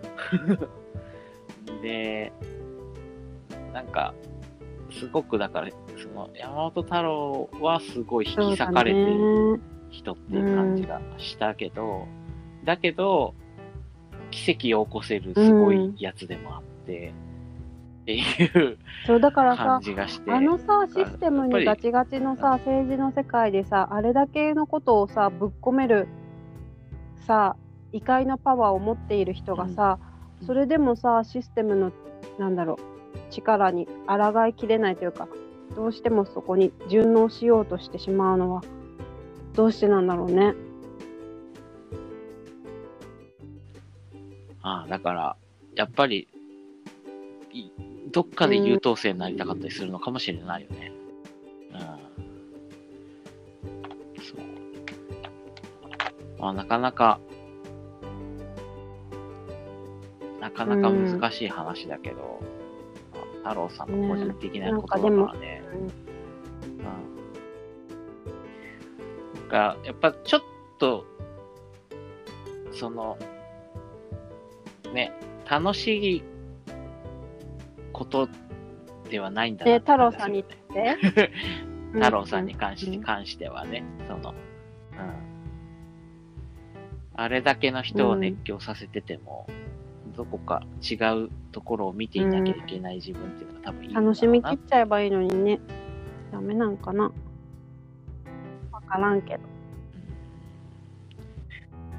[1.83, 2.33] で、
[3.75, 4.15] なんか、
[4.91, 5.69] すごくだから、
[6.03, 12.09] その山本太郎はすごい引き裂かれている人っていう感じがしたけど、
[12.65, 13.35] だけど、
[14.31, 17.13] 奇跡を起こせるすごいやつでもあって、
[18.01, 20.33] っていうそうだからさ感じがして。
[20.33, 26.09] あのさシステムにガチガチのさ政治の世界でさあれだけのことをさぶっ込める
[27.27, 27.57] さ
[27.93, 30.15] 異界のパワーを持っている人がさ、うん
[30.47, 31.93] それでもさシステムの
[32.39, 35.29] なんだろう力に抗いきれないというか
[35.75, 38.63] どうしてもそこに順応しようとしてしまうのは
[39.55, 40.55] どうしてなんだろうね。
[44.63, 45.37] ああ、だから、
[45.77, 46.27] やっぱり、
[47.53, 47.71] い
[48.11, 50.91] どっかで優等生になりたかったりするのかもしれないよね。
[50.99, 51.04] うん。
[56.39, 57.21] まあ、なかなか、
[60.41, 62.41] なかなか難しい話だけど、
[63.13, 65.63] まあ太郎さんの個人的なことだからね。
[65.73, 65.77] う
[69.47, 69.49] ん。
[69.49, 70.43] が、やっぱちょっ
[70.79, 71.05] と、
[72.73, 73.17] その、
[74.93, 75.13] ね、
[75.49, 76.23] 楽しい
[77.93, 78.29] こと
[79.09, 81.35] ではないんだなでって感じがする太郎さんに
[81.95, 84.44] 太郎さんに関し,、うん関してはね、その、うん。
[87.17, 89.47] あれだけの人を熱狂させてても、
[90.17, 94.01] どこか違うところを見ていなきゃいけない自分っていうのが多分いいうな。
[94.01, 95.61] 楽しみきっちゃえばいいのにね。
[96.33, 97.13] ダメなんかな。
[98.73, 99.41] わからんけど。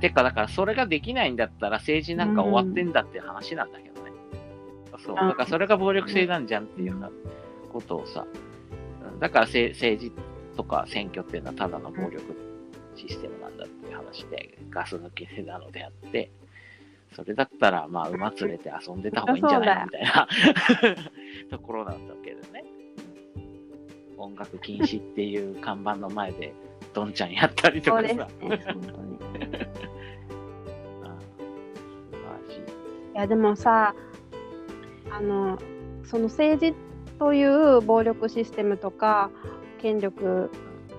[0.02, 4.12] てか、だからそれができないんだったら政治なんか終わってんだっていう話なんだけどね。
[4.98, 5.16] そう。
[5.16, 7.10] だからそれが暴力性なんじゃんっていうような
[7.72, 8.26] ことをさ、
[9.14, 9.20] うん。
[9.20, 10.12] だからせ政治
[10.58, 12.22] とか選挙っていうのはただの暴力
[12.96, 16.30] システムなんだって話で、ガス抜けなのであって、
[17.16, 19.80] それだったら、まあ、馬連れて遊んでた方がいいんじゃない？
[19.80, 20.28] の みたいな
[21.50, 22.64] ところなんだけどね。
[22.68, 22.76] うん
[24.18, 26.54] 音楽禁止っていう看板の前で、
[26.94, 28.08] どんちゃんやったりとかさ。
[28.08, 28.58] ね、本当に。
[28.58, 28.88] うん素
[32.12, 32.60] 晴らしい。
[33.14, 33.94] いやでもさ
[35.12, 35.58] あの
[36.06, 36.74] その政治
[37.20, 39.30] という暴力システムとか
[39.82, 40.50] 権力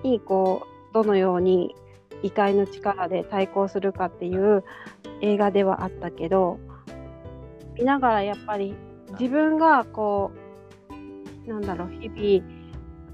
[0.03, 1.75] にこうどのように
[2.23, 4.63] 異界の力で対抗するかっていう
[5.21, 6.59] 映画ではあったけど
[7.75, 8.75] 見ながらやっぱり
[9.19, 10.31] 自分がこ
[11.45, 12.57] うなんだろう日々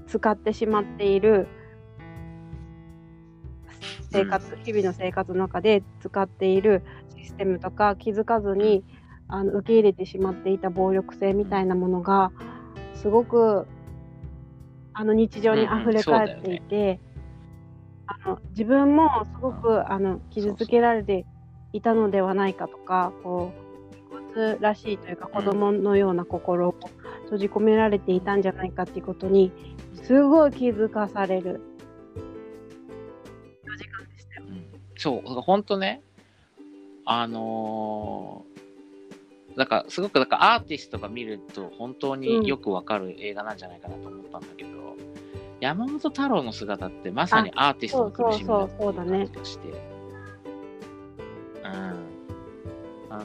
[0.06, 1.46] 使ってしまっている
[4.10, 6.82] 生活、日々の生活の中で使っている
[7.16, 8.84] システムとか気づかずに
[9.26, 12.30] あの受け入れてしまっていた暴力性みたいなものが
[12.94, 13.66] すごく
[14.92, 17.00] あの日常にあふれ返っていて、
[18.06, 21.24] あの自分もすごくあの傷つけられて
[21.72, 23.52] いたのではないかとかこ
[24.10, 26.74] う動物らしいというか子供のような心を
[27.24, 29.52] 閉じ込められていたんじゃないかっていうことに
[30.02, 31.60] すごい気づかされる。
[33.64, 34.46] 4時間でしたよ。
[34.48, 34.66] うん。
[34.96, 36.02] そう、本当ね、
[37.06, 38.54] あのー
[39.56, 44.70] だから、すごく、だからアーティストが見ると本当によくわかる映画なんじゃないかなと思ったんだけど、
[45.64, 49.76] 山本太郎の姿ってまさにアーティストの苦しみだっていう感じがして、うん。
[53.08, 53.18] あ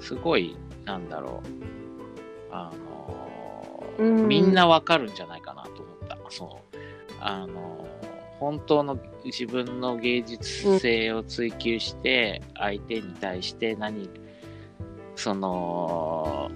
[0.00, 6.16] すごい、なんだろう、あのうんみんなわかるんじゃないかなと思った。
[6.30, 6.76] そう。
[7.18, 7.84] あの、
[8.38, 14.08] 本当の自分の芸術性を追求して、相手に対して何、
[15.16, 16.48] その、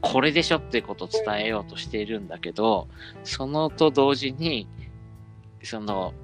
[0.00, 2.88] これでしょってことを伝えようとしているんだけど、
[3.24, 4.68] そのと同時に、
[5.62, 6.14] その、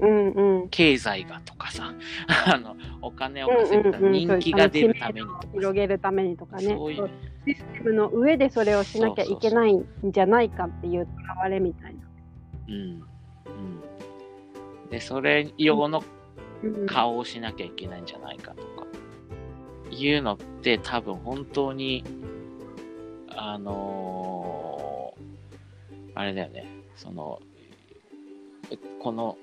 [0.00, 0.68] うんうん。
[0.70, 1.92] 経済がとかさ、
[2.46, 6.62] あの、お金を稼ぐため、うんうんうん人気が出るためにとかさ広げるためにとかね。
[6.62, 7.10] そういう
[7.46, 12.00] システムの上でそれをしなきゃいけないんじゃないかっていうとらわれみたいな。
[12.68, 12.74] うん。
[12.74, 12.78] う
[14.86, 14.90] ん。
[14.90, 16.02] で、それ用の
[16.62, 18.68] うん顔をしなきゃいけないんじゃないかとか、
[20.06, 22.04] いうのって多分本当に、
[23.28, 24.90] あのー
[26.14, 27.40] あれだよね、その、
[29.00, 29.38] この、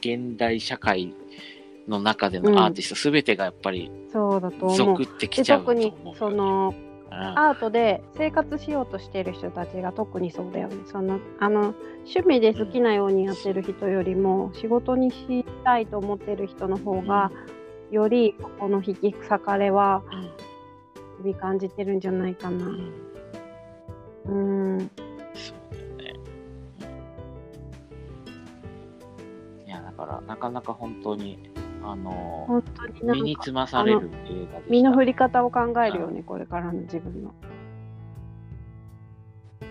[0.00, 1.12] 現代社会
[1.88, 5.02] の中でのアーティストすべてがやっぱりそうだと思う属。
[5.02, 6.08] ってきでちゃうと特思う。
[6.10, 6.74] にそ、の
[7.06, 10.76] うん、アートで生活しようとしている人たちが特にそうだよね。
[10.86, 17.30] そのあの趣味で好きなようにやってる人よりも仕事にしたいと思ってる人の方が
[17.90, 20.02] よりこの引き裂かれは
[21.18, 22.66] うん、日々感じてるんじゃないかな。
[22.66, 24.90] うん、うん。
[25.34, 26.20] そうだよね。
[29.66, 31.50] いや、だから、なかなか本当に、
[31.82, 34.60] あの本当にー身につまされる映画でした。
[34.68, 37.34] 身の振り方を考えるよね、これからの自分の。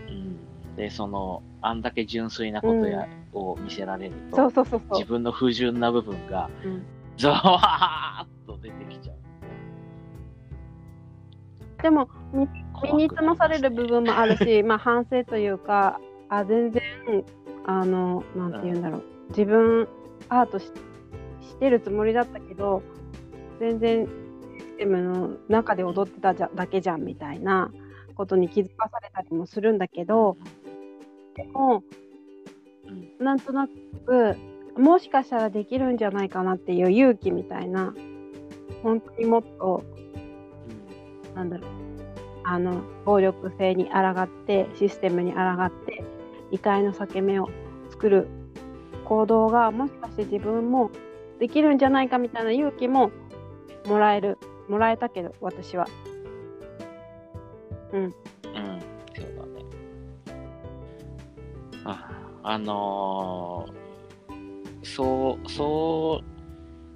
[0.08, 5.06] うん、で、その、あんだけ純粋なことや、を見せられると、そうそうそうそう自。
[5.06, 6.86] 分の不純な部分が、うん
[7.18, 9.18] ゾワーッと出てきちゃう。
[11.82, 12.10] でも
[12.84, 16.00] 身につまされる部分もあるし、 まあ反省というか、
[16.30, 16.82] あ全然
[17.66, 19.88] あのなんて言うんだろう、自分
[20.30, 20.72] アートし
[21.42, 22.82] してるつもりだったけど、
[23.60, 27.72] 全然システムの中で踊ってたじゃだけじゃんみたいな
[28.16, 30.38] ことに気づかされたりもするんだけど、
[31.36, 31.84] でも
[32.88, 34.36] うんなんとなく
[34.78, 37.94] もしかしたらできるんじゃないかなっていう勇気みたいな
[38.84, 39.84] 本当にもっと
[41.34, 41.72] なんだろう
[42.44, 46.04] あの暴力性に抗ってシステムに抗って
[46.52, 47.50] 理解の裂け目を
[47.90, 48.28] 作る
[49.06, 50.92] 行動がもしかして自分も
[51.40, 53.12] できるんじゃないかみたいな勇気も
[53.88, 55.88] もらえるもらえたけど私は。
[57.94, 59.66] うん、うん、そうだね。
[61.86, 62.10] あ、
[62.44, 63.85] あのー
[64.86, 66.22] そう、そ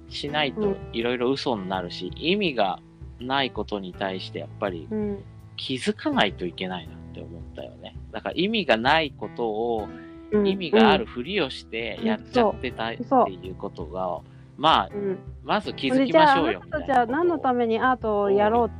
[0.08, 0.76] うしないとうん。
[0.92, 2.80] いろいろ嘘になるし、意味が
[3.18, 5.24] ないことに対してやっぱりうん。
[5.56, 7.94] 気づかないといけないなって思ったよね。
[8.12, 9.88] だから意味がないことを
[10.30, 10.46] うん。
[10.46, 12.06] 意味があるふりをしてうん。
[12.06, 14.20] やっちゃってたっていうことが、
[14.56, 14.96] まあ、う。
[14.96, 15.18] ん。
[15.42, 18.70] まず気ほんづきましょうよみたいなたじゃあ何のためにアートをやろう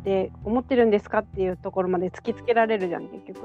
[0.00, 3.40] って思ってるんですかっていうところまで突きつけられるじゃん結局。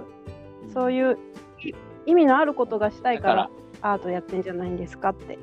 [0.73, 1.17] そうういう
[1.63, 1.73] い
[2.05, 3.49] 意味のあることがしたいから
[3.81, 5.37] アートやってんじゃないんですかって、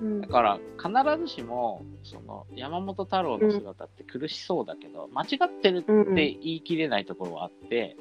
[0.00, 0.18] うん。
[0.18, 0.20] ん。
[0.20, 7.96] だから必ずしもその山本太郎の姿って苦しそうだけど、間違ってるって言い切れないところはあって、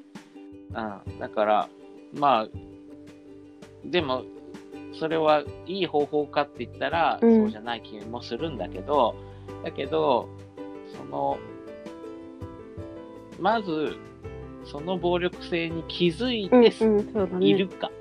[1.08, 1.70] うん、だから
[2.14, 2.48] まあ
[3.86, 4.24] でも
[5.00, 7.36] それはいい方法かって言ったら、うん。
[7.44, 9.16] そうじゃない気もするんだけど
[9.64, 10.30] だけど
[10.98, 11.38] その
[13.40, 13.96] まず
[14.66, 17.92] その暴力性に気づいているか、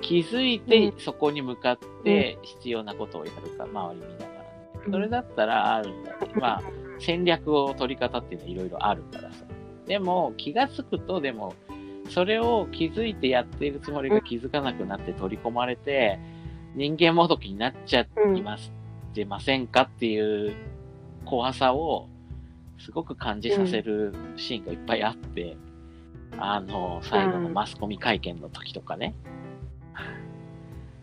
[0.00, 4.44] 気づいてそこに向かって必要なことをやるか、周り見ながら、
[4.86, 4.92] うん。
[4.92, 6.62] それだったらあるんだけど、まあ
[6.98, 9.44] 戦略を取り方っていうのはいろいろあるからさ。
[9.86, 11.54] でも気がつくとでも
[12.10, 16.18] それを気づいてやっているつもりが気づかなくなって取り込まれて
[16.74, 18.70] 人間もどきになっちゃいます、
[19.14, 20.54] てませんかっていう
[21.24, 22.08] 怖さを
[22.78, 25.56] すごく感じさせるシーンがいっぱいあって、
[26.38, 29.14] あの、最後のマスコミ会見の時とかね、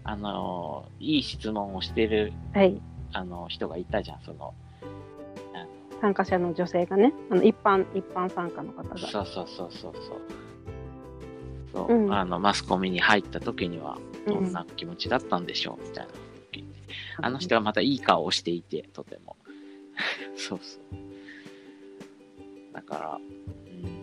[0.04, 2.80] あの、いい質問をしてる、はい。
[3.12, 4.54] あの、人がいたじゃん、その、
[5.54, 5.66] あ
[6.00, 7.14] 参加者の女性がね。
[7.32, 8.98] あの一般一般参加の方のが。
[8.98, 10.22] そうそうそうそうそう。
[11.74, 12.14] そう、うん。
[12.14, 16.12] あの、マスコミに入った時には、どんうな気持ちだったんでしょう、みたいな。
[17.22, 19.38] あの人はまたいい顔をしていて、とても。
[20.38, 21.15] そうそう。
[22.76, 24.02] だから、うん、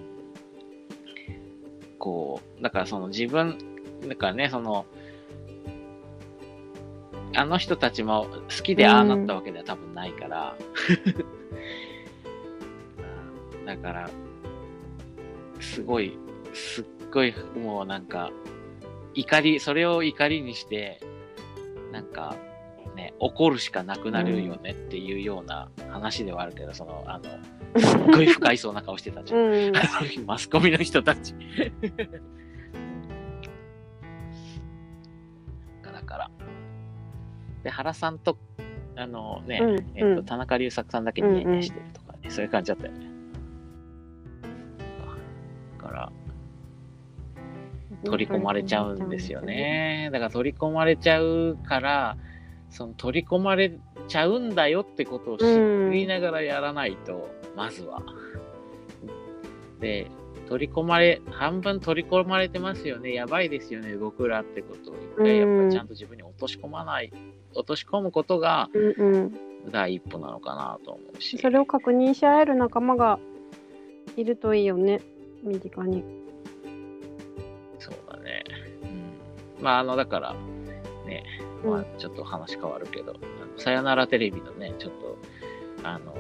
[1.98, 3.58] こう、だからその自分、
[4.08, 4.86] だからね、その、
[7.34, 10.56] あの人たちも好きでああなったわけでは多分ないから、
[13.54, 14.10] う んだから、
[15.60, 16.18] すごい、
[16.52, 18.30] すっごい、もうなんか、
[19.14, 20.98] 怒り、それを怒りにして、
[21.92, 22.34] なんか、
[22.96, 27.24] ね、怒るしかなくなるよねっていうような話ではあるけど、その、あの、
[27.76, 29.40] すっごい不快そうな顔してたじゃん。
[29.40, 29.72] うん。
[30.26, 31.34] マスコミの人たち。
[35.82, 36.30] だから。
[37.62, 38.36] で、原さんと、
[38.96, 43.06] あのね、うんえっと、うん田中隆作さんだけニヤニヤしてるとかね、そういう感じだったよね。
[45.78, 46.12] だから、
[48.04, 49.40] 取り込まれちゃうんですよ。
[49.40, 50.10] ね。
[50.12, 52.16] だから取り込まれちゃうから、
[52.68, 58.02] その取り込まれちゃうんだよってことを知りながらやらないと、まずは。
[59.80, 60.06] で、
[60.48, 63.14] 取り込まれ、半分取り込まれてますよね。
[63.14, 67.12] やばいですよね、僕らってことを一回やっぱちゃんと自分に落とし込まない、
[67.54, 68.68] 落とし込むことが。
[69.70, 71.38] 第一歩なのかなと思うし。
[71.38, 73.18] それを確認し合える仲間が
[74.16, 75.00] いるといいよね。
[75.42, 76.04] 身近に。
[77.78, 78.44] そうだね。
[79.58, 79.64] うん。
[79.64, 80.34] まあ、あの、だから、
[81.06, 81.24] ね、
[81.64, 83.14] まあうん、ちょっと話変わるけど、
[83.56, 85.16] さよならテレビのね、ちょっと、
[85.84, 86.12] あの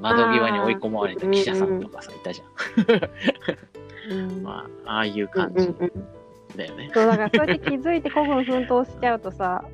[0.00, 4.14] 窓際に追い込まれた記者さんとかさ、いたじゃん。
[4.14, 4.42] うん。
[4.42, 6.90] まあ、ああいううん感じだよね。
[6.94, 9.64] そうだからそうやって気づいて孤軍奮闘しちゃうとさ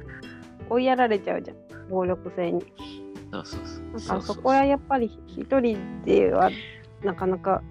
[0.69, 1.57] 追いやられちゃうじゃん。
[1.89, 2.65] 暴力性に。
[3.33, 4.23] そうそうそう。
[4.23, 6.51] そこはやっぱり一人では
[7.03, 7.63] なかなか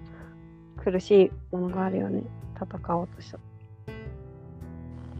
[0.76, 2.22] 苦しいものがあるよね。
[2.56, 3.38] 戦おうとした。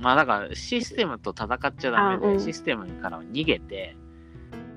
[0.00, 2.40] まあだからシステムと戦っちゃダメで、あうん。
[2.40, 3.96] システムからは逃げて、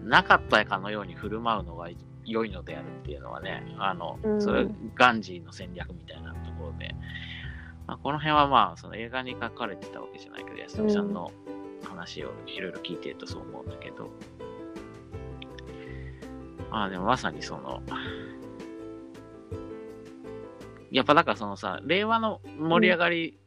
[0.04, 1.90] なかったかのように振る舞うのが
[2.28, 4.42] 良いのであるっていうのはね、あの、うん。
[4.42, 6.94] それガンジーの戦略みたいなところで、
[7.88, 11.32] まあ、この辺はまあその映画に書かれてたわけじゃないけど、安富さんの
[11.84, 14.12] 話をいろいろ聞いてるとそう思うんだけど、
[16.70, 17.82] まあでもまさにその、
[20.92, 23.40] やっぱだからそのさ、令和の盛り上がり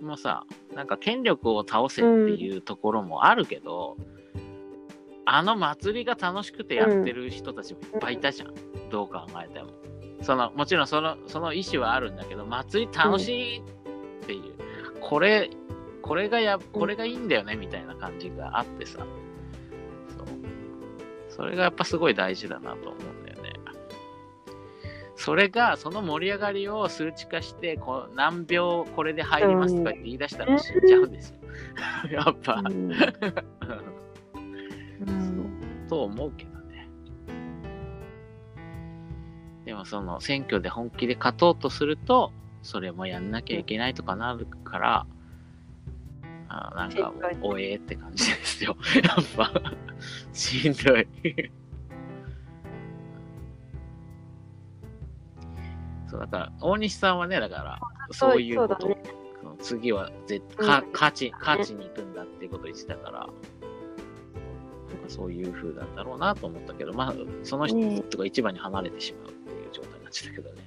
[0.00, 3.96] もさ、なんか権力を倒せっていうところもあるけど、
[5.24, 8.54] あの祭りが楽しくてやってる人たちもいっぱいいたじゃん。
[8.90, 9.70] どう考えても。
[10.22, 13.62] その、もちろんその、その意思はあるんだけど、祭り楽しいっ
[14.26, 14.42] ていう、
[15.00, 15.50] これ、
[16.00, 19.06] これがや、これがいいんだよねみたいな感じがあってさ。
[20.16, 20.26] そう。
[21.28, 23.52] それがやっぱすごい大事だなと思うんだよね。
[25.16, 31.38] それが、その盛り上がりを数値化して、こう何秒これで入りますとかって言い出したら死んじゃうんですよ。
[32.10, 32.62] やっぱ。
[35.00, 35.86] うん。
[35.88, 36.88] と思うけどね。
[39.64, 42.32] でもその選挙で本気で勝とうとすると、
[42.62, 45.06] それもやんなきゃいけないとかなるから、
[46.48, 48.76] あなんかもう、おえーって感じですよ。
[49.02, 49.50] やっぱ、
[50.32, 51.08] しんどい。
[56.06, 57.80] そう、だから、大西さんはね、だから、
[58.10, 58.98] そういうこと、
[59.40, 60.66] その次は絶うん。
[60.66, 63.26] か勝ち、勝ちに行くんだっていうことを言ってたから、
[64.92, 70.62] なんかそういう風なんだろうなと思ったけど、まあ、その人が一番に離れてしまうっていう状態になっちゃったけどね。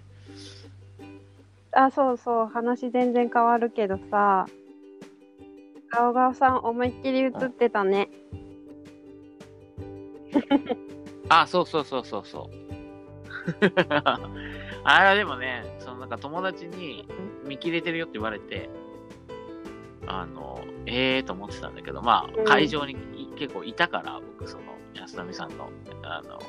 [1.71, 2.45] あそうそう。
[2.47, 4.47] 話全然変わるけどさ。
[5.91, 8.09] ガオガオさん思いっきり映ってたね。
[11.29, 12.65] あ、そうそうそうそうそう。
[14.83, 17.07] あれはでもね、そのなんか友達に
[17.45, 18.69] 見切れてるよって言われて、
[20.07, 22.45] あの、ええーと思ってたんだけど、まあ、うん。
[22.45, 24.63] 会場にい結構いたから、僕、その、
[24.93, 25.69] 安富さんの、
[26.03, 26.39] あの、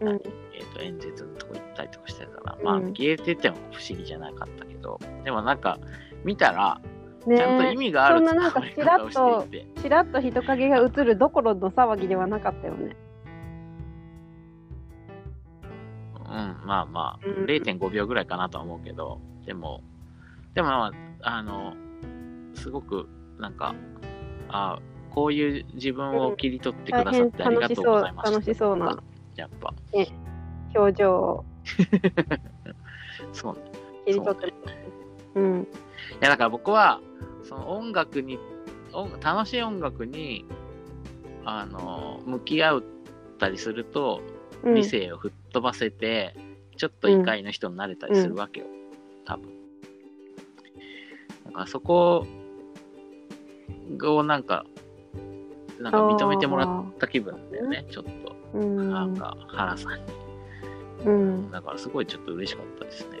[0.00, 0.20] うん。
[0.52, 2.86] えっ、と、演説のとこ行ったりとかしてたから、まあ、うん。
[2.86, 5.78] 見切れてても不思議じゃなかったけど、でもなんか、
[6.24, 6.80] 見たら、
[7.26, 12.96] ねちゃんと意味があるそんななんか使い方をしていて、ちらっと人影が映るどころの騒ぎではなかったよね。
[16.16, 17.44] うん、まあまあ、うん。
[17.44, 19.82] 0.5秒ぐらいかなとは思うけど、でも、
[20.54, 20.92] でもま
[21.22, 21.74] あ、あの、
[22.54, 23.74] すごく、なんか、
[24.48, 24.78] あ
[25.14, 28.32] こういう自分を切り取ってくださってありがとうございます。
[28.32, 29.02] 楽しそう楽しそうな
[29.36, 29.74] やっぱ、
[30.74, 31.44] 表情を
[33.32, 33.60] そうね。
[34.06, 34.54] 切り取って
[35.36, 35.66] うんい
[36.20, 37.00] や、だから僕は、
[37.44, 38.38] その音楽に、
[38.92, 40.44] 音楽しい音楽に、
[41.44, 42.82] あの、向き合っ
[43.38, 44.34] たりすると、うん
[44.74, 46.34] 理性を吹っ飛ばせて、
[46.78, 48.66] ちょっと異界の人になれたりするわけよ。
[49.26, 49.50] 多分。
[51.44, 52.26] だからそこ
[54.00, 54.64] をなんか、
[55.80, 58.58] なんか認めてもらった気分だよね、ちょっと。
[58.58, 60.02] うんなんか、原さんに。
[61.06, 63.18] うんだからすごいちょっと嬉しかったですね。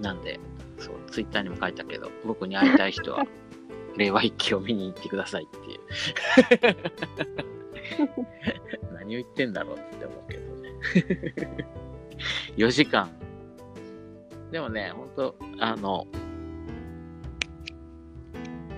[0.00, 0.38] なんで、
[0.78, 3.24] そう、ツイッターにも書いたけど、僕に会いたい人は、
[3.96, 6.76] 令和一期を見に行ってくださいっていう。
[8.94, 11.68] 何を言ってんだろうって思うけどね。
[12.56, 13.10] 4時間。
[14.50, 16.06] でもね、ほんと、あの、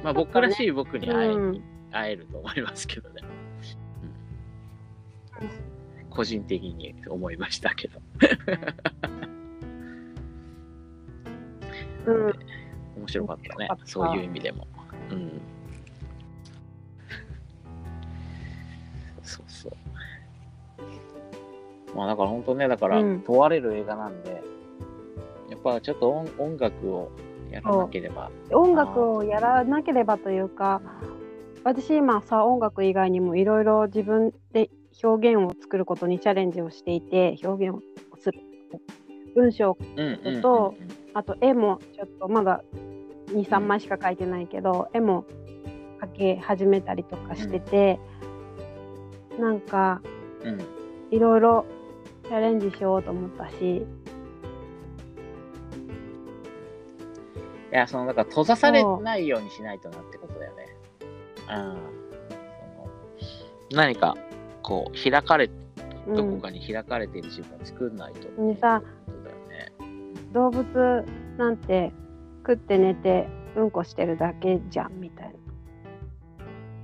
[0.06, 3.16] まあ僕らしい僕に会いに行っ会えると思いますけどね。
[5.40, 5.44] う
[6.04, 8.00] ん、個人的に思いましたけど。
[12.06, 12.32] うん。
[12.98, 14.68] 面白かったねそういう意味でも。
[15.10, 15.40] うん。
[19.24, 19.72] そうそう。
[21.96, 24.40] まあだから本当ね、だからうん問われる映画なんで、
[25.50, 27.10] やっぱちょっと音音楽を
[27.50, 28.30] やらなければ。
[28.52, 30.80] 音楽をやらなければというか、
[31.64, 34.70] 私今さ、音楽以外にもいろいろ自分で
[35.02, 37.80] 表現を作ることにチャレンジをしていて、表現を
[38.18, 38.40] する。
[39.34, 39.76] 文章
[40.40, 40.74] と
[41.12, 42.64] あと絵もちょっとまだ
[43.28, 45.26] 23枚しか描いてないけど絵も
[46.00, 48.00] 描き始めたりとかしてて、
[49.38, 50.00] なんか
[50.42, 50.60] うん
[51.10, 51.66] いろいろ
[52.24, 53.86] チャレンジしようと思ったし
[57.76, 60.66] や、その、だから閉ざされないようにしないとなってことだよね。
[63.72, 63.76] うん。
[63.76, 64.16] 何か、
[64.62, 65.46] こう、開かれ、
[66.06, 68.28] うんどこかに開かれている自分を作んないと。
[68.40, 68.82] にさ。
[70.32, 71.04] 動物
[71.38, 71.92] なんて
[72.46, 75.34] 食って寝てうんこしてるだけじゃんみたいな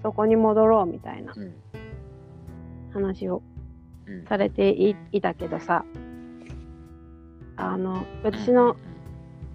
[0.02, 1.54] そこに戻ろうみたいなうん。
[2.94, 3.42] 話を
[4.06, 4.24] うん。
[4.26, 5.84] されていいたけどさ
[7.56, 8.76] あの私の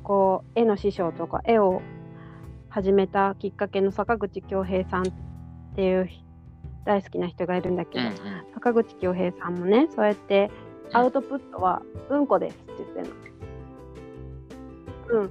[0.08, 1.82] こう絵の師匠とか絵を
[2.70, 5.12] 始めたきっかけの坂口恭平さんっ
[5.76, 6.10] ていう
[6.86, 8.16] 大好きな人がいるんだけど、うんうん。
[8.54, 10.50] 坂口恭平さんもねそうやって
[10.94, 13.14] アウトプットはうんこですって言ってるの。
[15.10, 15.30] うん、うん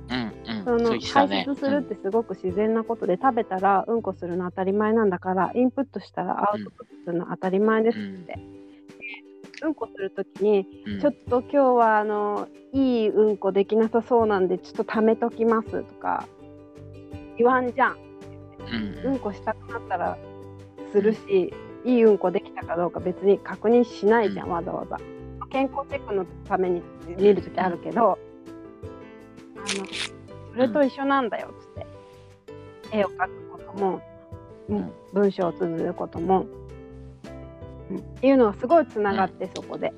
[0.58, 0.64] うん。
[0.64, 1.46] その排ね。
[1.48, 8.65] 出するってすごく自然なことで、食べたらうんこするの当たり前なんだからインプットしたらアウトプットするの当たり前ですって、うん、
[9.74, 11.00] こするときにうん。
[11.00, 16.26] ちょっと今日はあのいいうんこできなさそうなんでちょっと貯めときますとか
[17.38, 17.96] 言わんじゃん。
[19.04, 20.18] うんうんこしたくなったら
[20.92, 21.52] するし、
[21.84, 24.52] いいうんこできたかどうか別に確認しないじゃん、うん。
[24.52, 24.98] わざわざ。
[25.50, 28.18] 健康チェックのために見るときあるけど、
[29.56, 29.66] あの
[30.52, 31.68] それと一緒なんだよっつっ
[32.90, 34.02] て、絵を描くことも、
[34.68, 34.76] うん。
[34.76, 36.66] うん文章を綴ることも、うん
[37.94, 39.92] っていうのがすごいつながって、そこで。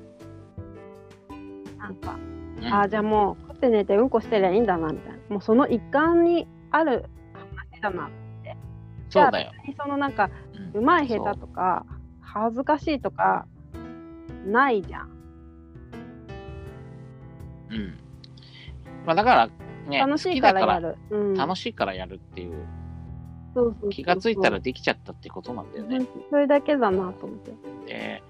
[1.77, 2.29] なんか、うん
[2.61, 7.05] ああじゃあもう食って寝てうんこしてりゃいいんだなみたいなもうその一環にある
[7.55, 8.09] 話だな
[9.09, 9.51] そうだよ。
[9.65, 10.29] 別にそのなんか
[10.73, 11.85] うまい下手とか
[12.21, 13.47] 恥ずかしいとか
[14.45, 15.09] ないじゃん
[17.71, 17.99] うん。
[19.05, 19.49] まあだから、
[19.87, 20.97] ね、楽しいからやる。
[21.09, 22.65] る、うん、楽しいからやるっていう、
[23.59, 26.07] そうそう気がついたらできちゃったってことなんだよね。
[26.29, 27.51] それだけだなと思って、
[27.85, 28.23] で、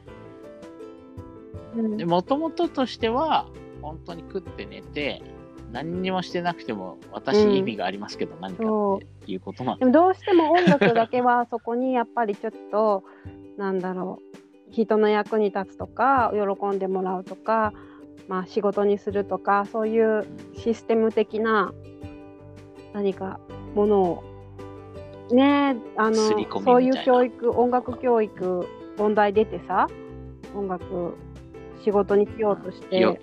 [1.75, 1.97] うん。
[1.97, 3.47] で、もともととしては、
[3.81, 5.21] 本当に食って寝て、
[5.71, 13.03] 何にもしてなくても、私うん意味がありますけど、何かそっていうことなんでもどうしても音楽だけはそこにやっぱりちょっと
[13.57, 14.39] なんだろう。
[14.71, 17.73] 人の役に立つとか喜んでもらうとか、
[18.27, 21.73] まあ、仕事にするとかそういうシステム的な
[22.93, 23.39] 何か
[23.73, 24.28] ものを
[25.35, 28.67] ねあのそういう教育音楽教育
[28.97, 29.87] 問題出てさ
[30.55, 31.15] 音楽
[31.83, 33.17] 仕事にしようとしてよ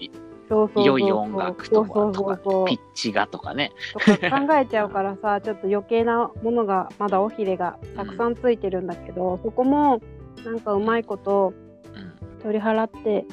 [0.48, 3.72] そうそうそう良い音楽とかそうそうそうピッチがとかね。
[3.92, 10.00] とか考えちゃうからさ ちょっと余計なものがまだ尾ひれがたくさんついてるんだけど、そこも
[10.44, 11.52] なんかうまいこと
[11.94, 12.38] うん。
[12.40, 13.24] 取り払って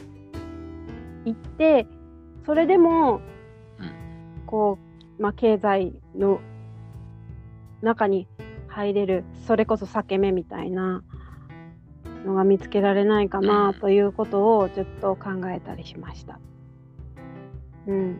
[1.26, 1.88] いって
[2.46, 3.22] それでも、
[3.80, 3.92] うん。
[4.48, 4.80] こ
[5.20, 6.40] う、まあ、経済の
[7.82, 8.28] 中に
[8.74, 11.04] 入れるそれこそ裂け目みたいな
[12.26, 16.40] のが見つけられないかうなんということをちょっと考えたりしました。
[17.86, 18.18] うん、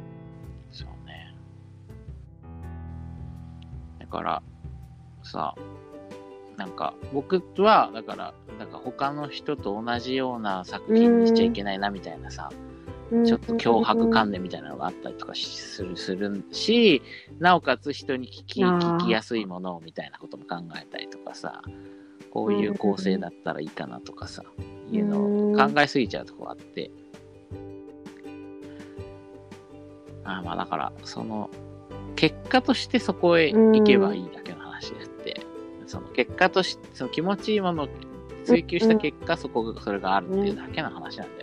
[0.72, 1.36] そうね。
[4.00, 4.44] だから、
[5.24, 5.56] さ、
[6.58, 12.52] なんか、僕は、だから、なんか他の人と同じような作品にしちゃいけないなみたいなさ、
[13.26, 17.02] ちょっと脅迫観念みたいなのがあったりとかしするするし、
[17.40, 21.62] なおかつ人に聞き聞きやすいものをみたいなことも考えたりとかさ、
[22.32, 24.44] こういう構成だったらいいかなとかさ、
[24.92, 26.90] いうのを考えすぎちゃうとこあって。
[30.26, 31.50] あーまあだから、その、
[32.16, 35.42] 結果としてそこへ行けばいいだけの話であって、
[35.86, 37.90] その結果として、その気持ちいいものを
[38.46, 41.43] 追求した結果、そこが、それがあるっていうだけの話なんだ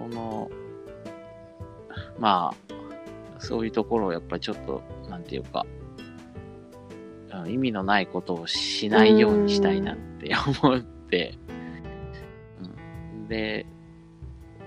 [0.00, 0.50] その、
[2.18, 2.54] ま
[3.38, 5.66] あ、そういうところをやっぱりちょっと、なんていうか、
[7.46, 10.32] 意味のないことをしないようにしたいなって
[10.62, 11.34] 思って、
[12.62, 13.66] うん、で、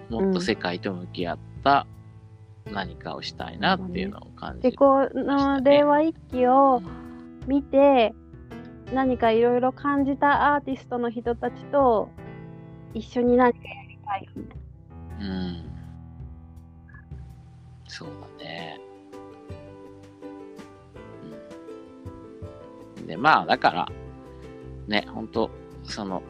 [0.10, 1.88] もっと世界と向き合った
[2.72, 6.82] 何かをしたいなっていうのを感じで、この令和一揆を
[7.48, 8.14] 見て、
[8.94, 12.10] 何かいろいろ感じたアーティストの人たちと
[12.94, 14.62] 一緒に何かやりたいよね。
[15.24, 15.63] うん。
[17.88, 18.09] そう
[18.39, 18.80] だね。
[22.99, 23.88] うん、で、まあ、だから、
[24.88, 25.49] ね、本当
[25.84, 26.21] その、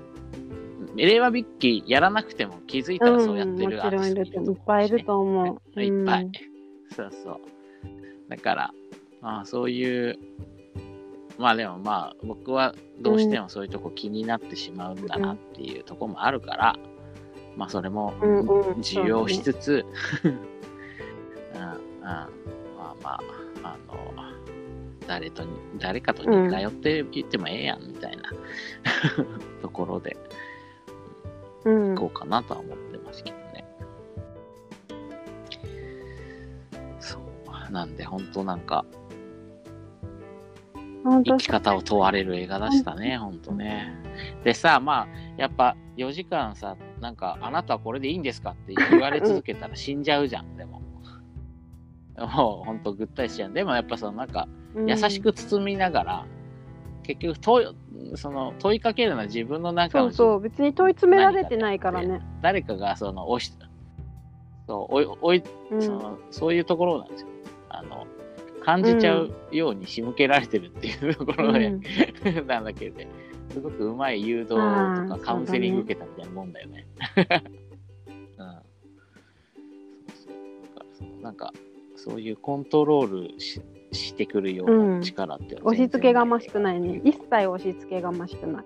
[0.96, 5.44] 令和ビッキーやらなくても気づいたらそうやってるうん、もちろんいるといっぱいいると思
[5.76, 5.82] う。
[5.82, 6.32] いっぱいうん。
[6.96, 7.40] そうそう。
[8.30, 8.74] だから、
[9.22, 10.20] まあそういう、
[11.40, 16.76] まあでもまあ僕はどうしてもそういうとこ気になってしまうんだなっていうとこもあるから、
[17.56, 19.86] まあそれもうんうん受容しつつ、
[20.24, 20.40] うんうん、
[21.60, 21.70] ま
[22.06, 22.28] あ
[23.02, 23.20] まあ、
[23.64, 24.14] あの、
[25.08, 28.24] 誰とに、誰かと似通って言ってもええやんみたいな
[29.62, 30.16] ところで
[31.66, 33.66] うんいこうかなとは思ってますけどね。
[37.00, 37.20] そ
[37.70, 37.72] う。
[37.72, 38.86] なんで本当なんか、
[41.04, 43.94] 本当生き方を問われる映画でしたね、ほんとね。
[44.44, 50.82] でさ、まあ、やっぱ4時間さ、なんか、あなたはこれでいいんですかって言われ続けたら死んじゃうじゃん、 でも。
[52.18, 53.54] もうほんとぐったりしちゃう。
[53.54, 56.26] でもやっぱそのなんか、優しく包みながら、
[57.04, 62.22] 結局問い、その問いかけるのは自分の中のそうそう、別に問い詰められてないからね。
[62.42, 63.54] 誰かがその押し、
[64.68, 67.28] そう、おい、おい、うんその、そういうところなんですよ。
[67.70, 68.08] あの、
[68.64, 71.82] 感じちゃうように仕向けられてるっていうところで、うん
[72.48, 73.02] なんだけど、
[73.50, 76.88] すごくうまい誘導とかカウンセリング受けたみたいなもんだよね。
[77.18, 77.26] うん。
[80.16, 80.36] そう
[80.98, 81.22] そう。
[81.22, 81.54] なんか、
[81.96, 87.00] そういうコントロールししてくるような力って押し付けがましくないね。
[87.06, 88.64] 一切押し付けがましくない。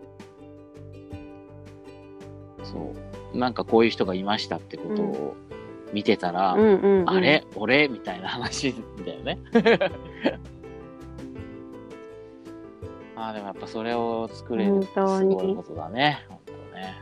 [2.64, 2.94] そ
[3.34, 3.38] う。
[3.38, 5.36] なんかこういう人がいましたってことを
[5.92, 7.10] 見てたら、うんうん、うん。
[7.10, 7.44] あれ？
[7.56, 7.90] 俺？
[7.90, 8.74] みたいな話
[9.06, 9.38] だよね。
[13.18, 16.24] ああ、でもやっぱそれを作れるってすごいことだね。
[16.30, 16.96] 本当ね。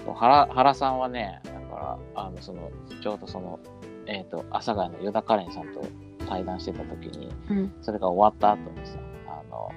[0.00, 0.04] うん。
[0.04, 2.70] そう原原さんはね、だから、あの、その、
[3.00, 3.60] ちょうどその、
[4.06, 5.86] えっ、と、阿佐ヶ谷の与田カレンさんと
[6.28, 9.70] 対談してた時に、うんそれが終わった後にさ、あの、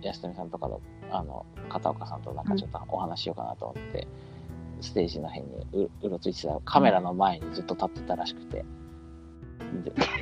[0.00, 0.80] 安富さんとかの、
[1.10, 4.08] あの、片岡さんとなんかちょっとお話ししようかなと思って、
[4.80, 8.64] ステージの辺にううろついてたらカメラの前にずっと立ってたらしくて、で、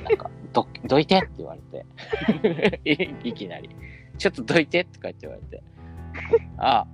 [0.05, 3.71] なんか、ど、どいてって言われて、い いきなり、
[4.19, 5.63] ちょっとどいてとか言って言われて、
[6.59, 6.87] ああ、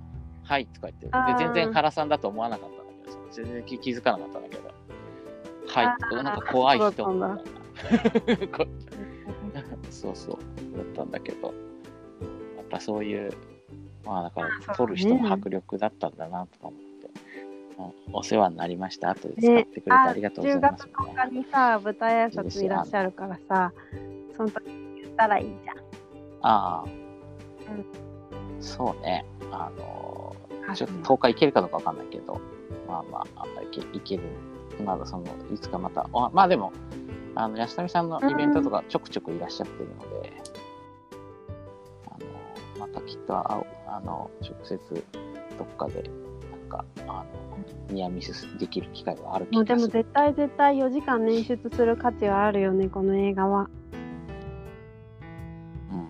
[0.43, 3.11] はいとか言って、で全然原さんだと思わなかったんだけど。
[3.11, 4.63] さ、全然気気づかなかったんだけど、
[5.67, 5.85] はい。
[5.85, 7.37] あーなんか怖い人みたいな。
[8.57, 8.65] こ
[9.89, 11.53] そうそう、だったんだけど、や
[12.63, 13.31] っぱそういう、
[14.05, 16.82] まあだから、撮る人も迫力だったんだなとか思って、うん
[18.11, 19.09] お世話になりました。
[19.09, 23.73] 後で使ってくれてありがとうございます、10月10日にさ、舞台挨拶いらっしゃるからさ、
[24.35, 24.65] その時
[25.01, 25.77] 言ったらいいじゃん。
[26.41, 26.85] ああ、
[28.59, 30.35] そうね、あの
[30.67, 32.39] あちょっと10日行けるかどうかわかんないけど、
[32.87, 34.23] まあまあ、いけいける。
[34.83, 35.23] まだその、
[35.53, 36.71] いつかまた、あまあでも、
[37.35, 40.33] あの、安富さんのイベントとかちょくちょくいらっしゃってるので、
[42.07, 45.03] あの、またきっと会う、あの、直接
[45.57, 46.09] どっかで、
[46.77, 47.25] か、あの、
[47.89, 49.87] ニアミスできる機会がある気もうでも。
[49.87, 53.69] 絶対絶対4時間捻出する価値はあるよね、この映画は。
[55.91, 56.07] うん。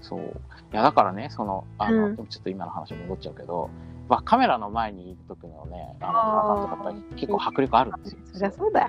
[0.00, 0.20] そう。
[0.20, 3.70] いや、だからね、その、あの、うんちょっと今の話戻っちゃうけど、
[4.08, 8.18] まあ、カメラの前にいる時のね、あの、あー原監督やっぱり結構迫力あるんですよ。
[8.32, 8.88] そりゃそうだよ。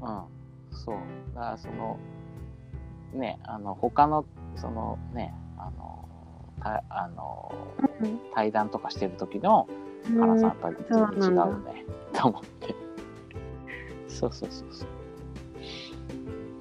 [0.00, 0.96] うん、そう。
[1.34, 1.98] だからその、
[3.12, 4.24] ね、あの、他の、
[4.56, 6.07] そのね、あの、
[6.60, 7.52] たあの
[8.00, 9.68] うん対談とかしてる時の
[10.16, 12.74] 原さんやっぱり全然違うよね、と思って。
[14.08, 14.88] そうそうそうそう。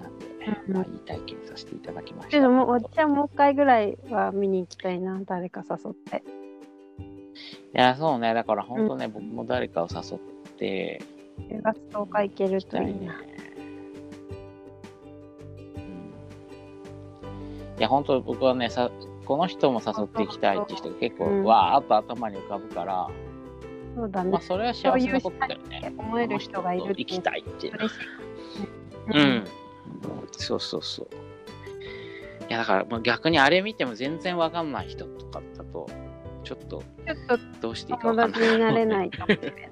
[0.02, 0.26] なんで、
[0.68, 2.32] うんまあ、いい体験させていただきました。
[2.32, 6.24] けどもう私はもう一回ぐらいは見に行きたいな、誰か誘って。
[6.98, 10.20] いや、そうね、だから本当ね、僕も誰かを誘っ
[10.58, 11.02] て、
[11.50, 13.14] 10月10日行けるといいな。。
[13.14, 13.38] うん
[17.78, 18.90] いや、本当僕はね、さ
[19.28, 23.10] この人も誘っていきたいって人が結構、うんわーっと頭に浮かぶから、
[23.94, 24.42] そうだねまあ、。
[24.42, 25.94] それは幸せなことだよね。
[25.98, 27.74] 思える人がいる行きたいっていう。
[29.14, 29.44] うん。
[30.32, 31.08] そうそうそう。
[32.48, 35.88] いや、だから、まあ、逆にあれ見ても全然わかんない人とかだと、
[36.46, 36.84] ちょっと
[37.60, 38.42] どうしていいか友わかんない。
[38.42, 39.70] 達になれないかもしれない。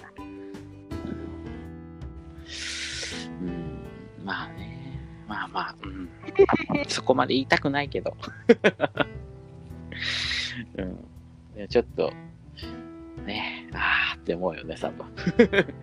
[3.42, 3.80] うん。
[4.26, 5.00] まあね。
[5.28, 6.10] まあまあ、うん。
[6.90, 8.18] そこまで言いたくないけど。
[10.78, 11.06] うん。
[11.58, 12.12] いやちょっと、
[13.26, 15.06] ねあーって思うよね、多分。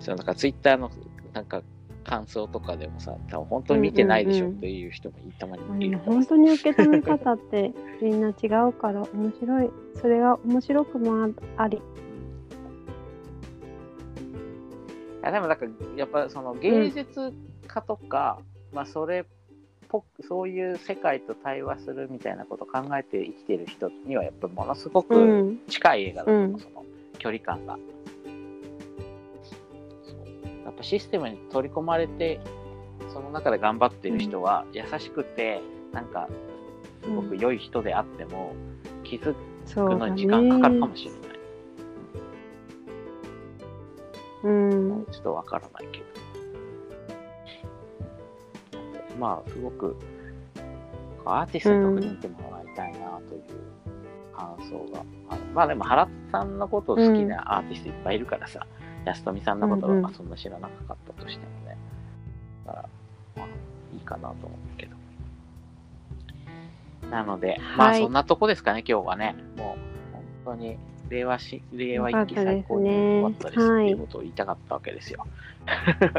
[0.00, 0.90] そのなんかツイッターの
[1.32, 1.62] なんか
[2.04, 9.70] 感想とかでもさ、多分本当に見てないでしょっていう人もたまにいる本当に受け止め方って みんな違うから面白い。
[9.94, 11.28] それが面白くもあ
[11.62, 11.78] あり。
[11.78, 11.80] い
[15.22, 15.66] やでもなんか
[15.96, 17.34] やっぱその芸術
[17.66, 18.38] 家とか、
[18.72, 19.24] まあそれっ
[19.88, 25.60] ぽくそういう世界と対話するみたいなことを考えて生きてる人にはやっぱものすごうくん。
[25.68, 26.58] 近い映画だと思う、うん。
[26.58, 26.84] その
[27.18, 27.78] 距離感が。
[30.64, 32.40] やっぱシステムに取り込まれて
[33.12, 35.62] その中で頑張ってる人は優しくて
[35.92, 36.28] なんか
[37.02, 38.54] すごく良い人であっても
[39.02, 39.38] 気づく
[39.96, 41.20] のに時間かかるかねもしれない、
[44.44, 45.06] うん。
[45.10, 46.17] ちょっとわからないけど。
[49.18, 49.96] まあ、すごく、
[51.24, 53.42] アーティストに特に見てもらいたいなという
[54.34, 55.40] 感想がある。
[55.52, 58.66] まあでも、原さんのことを好きなアーティストいっぱいいるからさ、
[59.04, 61.76] 安富さんのことはうんうんまあそんな知らなかったとしてもね。
[62.66, 62.88] だから、
[63.36, 63.46] まあ、
[63.94, 64.96] いいかなと思うけど。
[67.10, 69.34] なので、まあはいそんなとこですかね、今日はね。
[69.56, 70.76] もう、本当に、
[71.08, 75.26] 令和し、令和一期最高に良かったですっていうことを言いたかったわけですよ。
[75.66, 76.10] うん、い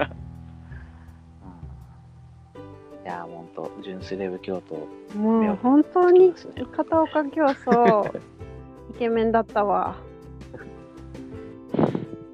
[3.20, 4.76] や、本当純粋レブ京都、
[5.17, 6.34] もう本当に
[6.72, 8.05] 片岡教祖
[8.91, 9.97] イケメンだったわ。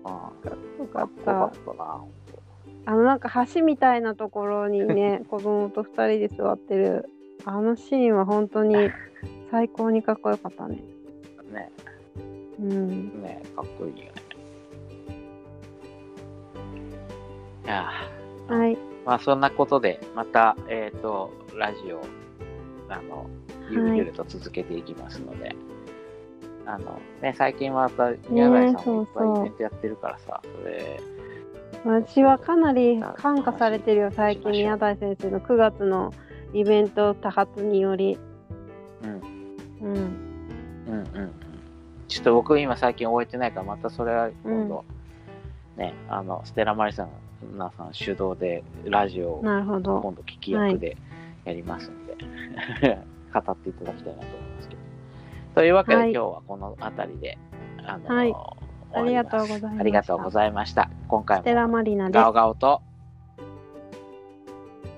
[0.04, 0.32] あ
[0.80, 2.10] よかっよかたったな、本
[2.86, 7.10] あのなんか橋みたいなところにね 子供と二人で座ってる。
[7.48, 8.76] あのシーンは本当に
[9.52, 10.84] 最高にかっこよかったね。
[11.38, 11.72] 当ね、
[12.60, 13.22] うん。
[13.22, 14.12] ね、かっこいいよね。
[17.66, 17.90] いや
[18.48, 22.02] はいまあそんなことで、また、えっ、と、ラジオ、
[22.90, 23.30] あの、
[23.70, 25.56] ゆるゆると続けていきますので、
[26.66, 31.00] あの、ね、最近はまた、宮台さんもいっぱいイベントやってるからさ、それ、
[31.86, 36.14] 私はかなり感化されてるよ最近宮台先生の9月の
[36.54, 38.18] イベント多発により。
[39.04, 39.22] うん、
[39.82, 39.96] うん。
[40.88, 41.32] うんうんうん。
[42.08, 44.84] ちょっと僕今最近終えてないから、またそれは今度、
[45.78, 47.10] ね、あの、ステラマリさん、
[47.58, 50.98] なさん主導でラジオを今度聞き役で
[51.44, 52.16] やりますんで、
[53.34, 54.82] 語っていただきたいなと思いますけど。
[55.56, 57.38] というわけで、はい今日はこの辺りで、
[57.86, 58.34] あのはい
[58.94, 60.90] ありがとうございましたありがとうございました。
[61.08, 62.82] 今回ステラもマリナですガオガオと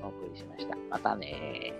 [0.04, 0.78] お送りしました。
[0.90, 1.77] またねー。